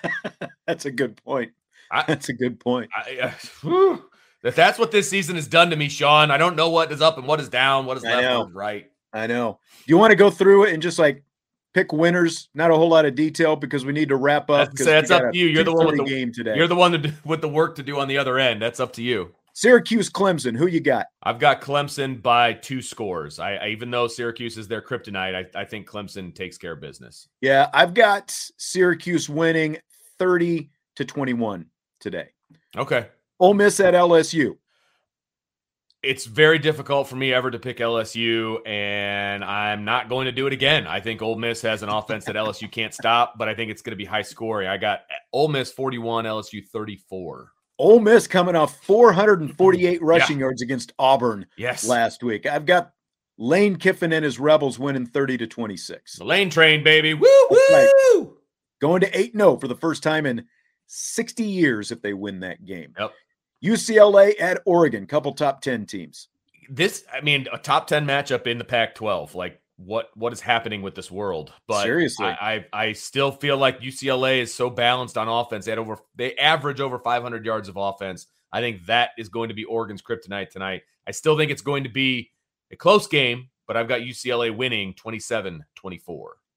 That's 0.68 0.86
a 0.86 0.92
good 0.92 1.16
point. 1.24 1.52
I- 1.92 2.04
That's 2.08 2.28
a 2.30 2.34
good 2.34 2.60
point. 2.60 2.90
I, 2.94 3.32
uh, 3.64 3.98
if 4.44 4.56
that's 4.56 4.78
what 4.78 4.92
this 4.92 5.10
season 5.10 5.36
has 5.36 5.48
done 5.48 5.70
to 5.72 5.76
me, 5.76 5.88
Sean, 5.90 6.30
I 6.30 6.38
don't 6.38 6.56
know 6.56 6.70
what 6.70 6.92
is 6.92 7.02
up 7.02 7.18
and 7.18 7.26
what 7.28 7.40
is 7.40 7.50
down, 7.50 7.86
what 7.86 7.98
is 7.98 8.04
I 8.06 8.10
left, 8.16 8.22
know. 8.24 8.46
is 8.48 8.54
right. 8.54 8.92
I 9.15 9.28
know. 9.28 9.60
Do 9.86 9.91
you 9.91 9.97
want 9.97 10.12
to 10.12 10.15
go 10.15 10.30
through 10.30 10.65
it 10.65 10.73
and 10.73 10.84
just 10.84 10.99
like 10.99 11.23
pick 11.73 11.93
winners? 11.93 12.49
Not 12.54 12.69
a 12.69 12.75
whole 12.75 12.89
lot 12.89 13.06
of 13.06 13.15
detail 13.15 13.56
because 13.56 13.86
we 13.86 13.93
need 13.93 14.10
to 14.10 14.17
wrap 14.17 14.49
up. 14.49 14.67
That's, 14.73 14.86
that's 14.86 15.12
up 15.12 15.32
to 15.32 15.38
you. 15.38 15.47
You're 15.47 15.63
the 15.63 15.73
one 15.73 15.88
with 15.88 15.97
the 15.97 16.04
game 16.04 16.34
today. 16.34 16.56
You're 16.56 16.67
the 16.67 16.75
one 16.75 17.15
with 17.23 17.41
the 17.41 17.47
work 17.49 17.75
to 17.75 17.84
do 17.84 17.97
on 17.97 18.10
the 18.10 18.17
other 18.17 18.38
end. 18.38 18.62
That's 18.62 18.82
up 18.82 18.91
to 18.93 19.01
you. 19.01 19.34
Syracuse 19.54 20.10
Clemson. 20.10 20.56
Who 20.58 20.67
you 20.67 20.82
got? 20.82 21.06
I've 21.23 21.39
got 21.39 21.62
Clemson 21.62 22.21
by 22.21 22.51
two 22.51 22.82
scores. 22.82 23.39
I, 23.39 23.56
I 23.56 23.67
even 23.69 23.89
though 23.89 24.08
Syracuse 24.08 24.58
is 24.58 24.67
their 24.67 24.82
kryptonite, 24.82 25.34
I, 25.34 25.62
I 25.62 25.63
think 25.63 25.89
Clemson 25.89 26.36
takes 26.36 26.58
care 26.58 26.73
of 26.73 26.82
business. 26.82 27.30
Yeah, 27.39 27.69
I've 27.73 27.93
got 27.93 28.38
Syracuse 28.58 29.30
winning 29.30 29.78
30 30.19 30.69
to 30.97 31.06
21 31.06 31.65
today. 32.01 32.28
Okay. 32.75 33.08
Ole 33.39 33.54
Miss 33.54 33.80
at 33.80 33.93
LSU. 33.93 34.58
It's 36.06 36.26
very 36.26 36.60
difficult 36.60 37.08
for 37.08 37.15
me 37.15 37.34
ever 37.34 37.50
to 37.50 37.58
pick 37.58 37.78
LSU, 37.78 38.65
and 38.68 39.44
I'm 39.44 39.84
not 39.86 40.08
going 40.08 40.26
to 40.26 40.32
do 40.32 40.46
it 40.46 40.54
again. 40.54 40.86
I 40.86 41.00
think 41.00 41.22
Ole 41.22 41.36
Miss 41.36 41.62
has 41.63 41.82
an 41.82 41.89
offense 41.89 42.26
that 42.26 42.36
LSU 42.36 42.72
can't 42.72 42.94
stop, 42.94 43.38
but 43.38 43.50
I 43.50 43.56
think 43.56 43.72
it's 43.72 43.82
going 43.82 43.91
to 43.94 43.98
be 43.98 44.06
high 44.06 44.22
scoring. 44.22 44.68
I 44.68 44.78
got 44.78 45.02
Ole 45.34 45.48
Miss 45.48 45.72
41, 45.72 46.26
LSU 46.26 46.63
34. 46.68 47.52
Ole 47.80 48.00
Miss 48.00 48.28
coming 48.28 48.56
off 48.56 48.82
448 48.86 50.02
rushing 50.02 50.39
yards 50.39 50.62
against 50.62 50.94
Auburn 51.00 51.46
Yes. 51.58 51.86
last 51.88 52.24
week. 52.24 52.46
I've 52.46 52.65
got 52.65 52.91
Lane 53.38 53.76
Kiffin 53.76 54.13
and 54.13 54.24
his 54.24 54.39
Rebels 54.39 54.80
winning 54.80 55.06
30 55.06 55.39
to 55.39 55.48
26. 55.48 56.18
The 56.18 56.24
lane 56.24 56.50
train, 56.50 56.84
baby. 56.84 57.13
Woo, 57.13 57.28
That's 57.50 57.72
right. 57.72 57.91
woo. 58.13 58.38
Going 58.80 59.02
to 59.02 59.18
8 59.20 59.34
0 59.34 59.58
for 59.58 59.68
the 59.68 59.76
first 59.76 60.04
time 60.04 60.26
in 60.26 60.46
60 60.88 61.44
years 61.44 61.91
if 61.91 62.02
they 62.02 62.13
win 62.13 62.41
that 62.41 62.63
game. 62.63 62.94
Yep. 62.98 63.12
UCLA 63.63 64.39
at 64.39 64.62
Oregon, 64.65 65.06
couple 65.06 65.34
top 65.34 65.62
10 65.62 65.86
teams. 65.86 66.28
This, 66.70 67.04
I 67.13 67.22
mean, 67.22 67.48
a 67.52 67.58
top 67.58 67.88
10 67.88 68.06
matchup 68.06 68.48
in 68.48 68.58
the 68.58 68.63
Pac 68.63 68.96
12. 68.96 69.36
Like, 69.36 69.62
what 69.78 70.10
what 70.15 70.32
is 70.32 70.39
happening 70.39 70.82
with 70.82 70.96
this 70.96 71.12
world? 71.12 71.52
But 71.68 71.84
Seriously. 71.84 72.26
I, 72.26 72.56
I 72.56 72.65
I 72.72 72.91
still 72.94 73.32
feel 73.32 73.58
like 73.58 73.82
UCLA 73.82 74.39
is 74.39 74.54
so 74.54 74.70
balanced 74.70 75.18
on 75.18 75.28
offense. 75.28 75.65
They 75.65 75.72
had 75.72 75.80
over 75.80 75.98
they 76.15 76.34
average 76.36 76.80
over 76.80 76.98
500 76.98 77.46
yards 77.46 77.68
of 77.68 77.76
offense. 77.76 78.28
I 78.54 78.62
think 78.62 78.86
that 78.86 79.10
is 79.18 79.28
going 79.28 79.50
to 79.50 79.56
be 79.56 79.65
Oregon's 79.65 80.02
kryptonite 80.02 80.50
tonight. 80.50 80.84
I 81.06 81.12
still 81.12 81.38
think 81.38 81.52
it's 81.52 81.62
going 81.62 81.84
to 81.84 81.89
be 81.89 82.32
a 82.72 82.76
close 82.78 83.06
game, 83.06 83.50
but 83.68 83.76
I've 83.76 83.88
got 83.88 84.02
UCLA 84.02 84.56
winning 84.56 84.94
27-24. 84.94 85.62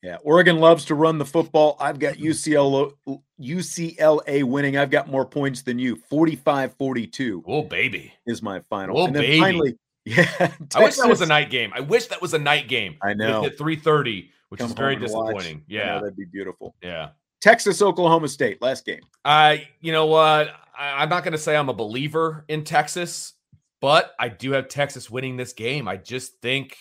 Yeah, 0.02 0.16
Oregon 0.22 0.58
loves 0.58 0.84
to 0.86 0.94
run 0.94 1.18
the 1.18 1.24
football. 1.24 1.76
I've 1.80 1.98
got 1.98 2.14
UCLA, 2.14 2.92
UCLA 3.40 4.44
winning. 4.44 4.76
I've 4.76 4.90
got 4.90 5.08
more 5.08 5.26
points 5.26 5.62
than 5.62 5.78
you. 5.78 5.96
45-42 5.96 7.42
Oh 7.46 7.62
baby. 7.62 8.12
is 8.26 8.42
my 8.42 8.60
final. 8.70 8.98
Oh, 8.98 9.08
baby. 9.10 9.40
finally, 9.40 9.76
yeah, 10.04 10.52
I 10.74 10.84
wish 10.84 10.96
that 10.96 11.08
was 11.08 11.20
a 11.20 11.26
night 11.26 11.50
game. 11.50 11.72
I 11.74 11.80
wish 11.80 12.06
that 12.06 12.22
was 12.22 12.32
a 12.34 12.38
night 12.38 12.68
game. 12.68 12.96
I 13.02 13.14
know. 13.14 13.44
At 13.44 13.58
3:30, 13.58 14.30
which 14.48 14.60
Come 14.60 14.68
is 14.70 14.74
very 14.74 14.96
disappointing. 14.96 15.56
I 15.68 15.72
know, 15.72 15.78
Yeah. 15.78 15.94
that'd 16.00 16.16
be 16.16 16.24
beautiful. 16.24 16.74
Yeah. 16.82 17.10
Texas, 17.40 17.82
Oklahoma 17.82 18.28
State, 18.28 18.60
last 18.62 18.84
game. 18.84 19.00
I, 19.24 19.68
you 19.80 19.92
know 19.92 20.06
what? 20.06 20.48
I, 20.76 21.02
I'm 21.02 21.08
not 21.08 21.22
going 21.24 21.32
to 21.32 21.38
say 21.38 21.56
I'm 21.56 21.68
a 21.68 21.74
believer 21.74 22.44
in 22.48 22.64
Texas, 22.64 23.34
but 23.80 24.12
I 24.18 24.28
do 24.28 24.52
have 24.52 24.68
Texas 24.68 25.08
winning 25.10 25.36
this 25.36 25.52
game. 25.52 25.86
I 25.86 25.96
just 25.98 26.40
think, 26.40 26.76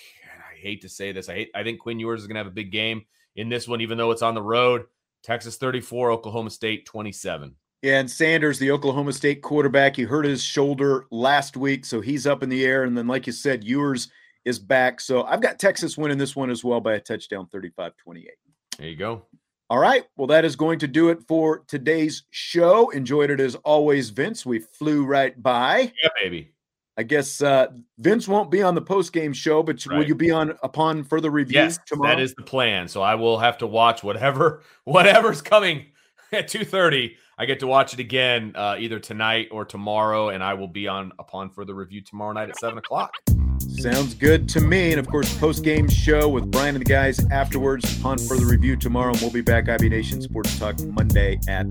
hate 0.68 0.82
to 0.82 0.90
say 0.90 1.12
this, 1.12 1.30
I 1.30 1.34
hate, 1.34 1.52
I 1.56 1.64
think 1.64 1.80
Quinn 1.80 2.00
Ewers 2.00 2.22
is 2.22 2.28
going 2.28 2.36
to 2.36 2.40
have 2.40 2.48
a 2.48 2.52
big 2.52 2.72
game 2.72 3.04
in 3.36 3.50
this 3.50 3.68
one, 3.68 3.82
even 3.82 3.98
though 3.98 4.12
it's 4.12 4.22
on 4.22 4.36
the 4.36 4.42
road. 4.42 4.86
Texas 5.24 5.58
34, 5.58 6.12
Oklahoma 6.12 6.50
State 6.50 6.86
27. 6.86 7.56
Yeah, 7.82 8.00
and 8.00 8.10
Sanders, 8.10 8.60
the 8.60 8.72
Oklahoma 8.72 9.14
State 9.14 9.42
quarterback, 9.42 9.96
he 9.96 10.04
hurt 10.04 10.26
his 10.26 10.44
shoulder 10.44 11.06
last 11.12 11.56
week, 11.56 11.86
so 11.86 12.02
he's 12.02 12.26
up 12.26 12.44
in 12.44 12.50
the 12.50 12.66
air. 12.66 12.84
And 12.84 12.98
then, 12.98 13.08
like 13.08 13.28
you 13.28 13.34
said, 13.34 13.64
Ewers 13.64 14.10
is 14.46 14.58
back. 14.58 15.00
So 15.00 15.24
I've 15.24 15.42
got 15.42 15.60
Texas 15.60 15.98
winning 15.98 16.18
this 16.18 16.36
one 16.36 16.50
as 16.50 16.64
well 16.64 16.80
by 16.80 16.94
a 16.94 17.00
touchdown, 17.00 17.48
35 17.52 17.94
28. 17.98 18.32
There 18.78 18.88
you 18.88 18.96
go. 18.96 19.26
All 19.70 19.80
right. 19.80 20.06
Well, 20.16 20.28
that 20.28 20.46
is 20.46 20.56
going 20.56 20.80
to 20.80 20.88
do 20.88 21.10
it 21.10 21.20
for 21.28 21.60
today's 21.68 22.24
show. 22.30 22.90
Enjoyed 22.92 23.30
it 23.30 23.40
as 23.40 23.56
always, 23.56 24.10
Vince. 24.10 24.46
We 24.46 24.60
flew 24.60 25.06
right 25.06 25.42
by. 25.42 25.92
Yeah, 26.02 26.10
baby. 26.22 26.54
I 27.00 27.04
guess 27.04 27.44
uh, 27.44 27.68
Vince 28.00 28.28
won't 28.28 28.50
be 28.50 28.64
on 28.64 28.74
the 28.74 28.82
post 28.82 29.14
game 29.14 29.32
show, 29.32 29.62
but 29.62 29.86
will 29.86 30.04
you 30.04 30.16
be 30.16 30.32
on 30.32 30.58
upon 30.64 31.04
further 31.04 31.30
review 31.30 31.60
Yes, 31.60 31.78
tomorrow? 31.86 32.16
that 32.16 32.20
is 32.22 32.34
the 32.34 32.42
plan. 32.42 32.88
So 32.88 33.04
I 33.04 33.14
will 33.14 33.38
have 33.38 33.60
to 33.60 33.68
watch 33.68 34.04
whatever 34.04 34.64
whatever's 34.86 35.42
coming 35.42 35.86
at 36.32 36.48
2:30. 36.48 37.16
I 37.38 37.46
get 37.46 37.60
to 37.60 37.68
watch 37.68 37.94
it 37.94 38.00
again 38.00 38.52
uh, 38.56 38.78
either 38.80 39.00
tonight 39.00 39.50
or 39.52 39.64
tomorrow, 39.64 40.30
and 40.30 40.44
I 40.44 40.56
will 40.56 40.68
be 40.68 40.88
on 40.88 41.12
upon 41.20 41.52
further 41.52 41.76
review 41.76 42.02
tomorrow 42.02 42.34
night 42.34 42.50
at 42.50 42.58
seven 42.58 42.80
o'clock. 42.80 43.14
Sounds 43.60 44.16
good 44.16 44.50
to 44.50 44.60
me. 44.60 44.92
And 44.92 45.00
of 45.00 45.08
course, 45.08 45.32
post 45.38 45.64
game 45.64 45.88
show 45.88 46.28
with 46.28 46.50
Brian 46.50 46.76
and 46.76 46.84
the 46.84 46.90
guys 46.90 47.24
afterwards 47.30 48.00
upon 48.00 48.18
further 48.18 48.48
review 48.48 48.76
tomorrow. 48.76 49.12
And 49.12 49.22
we'll 49.22 49.30
be 49.30 49.42
back, 49.42 49.70
IB 49.70 49.90
Nation 49.90 50.20
Sports 50.20 50.58
Talk 50.58 50.80
Monday 50.80 51.40
at 51.48 51.68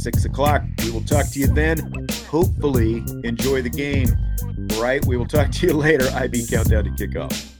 six 0.00 0.24
o'clock. 0.24 0.62
We 0.82 0.90
will 0.90 1.04
talk 1.04 1.28
to 1.30 1.38
you 1.38 1.46
then. 1.46 2.06
Hopefully, 2.28 3.04
enjoy 3.24 3.62
the 3.62 3.70
game. 3.70 4.08
Right? 4.80 5.04
We 5.04 5.16
will 5.16 5.26
talk 5.26 5.50
to 5.52 5.66
you 5.66 5.72
later. 5.86 6.08
IB 6.14 6.46
Countdown 6.46 6.84
to 6.84 6.90
Kickoff. 6.90 7.59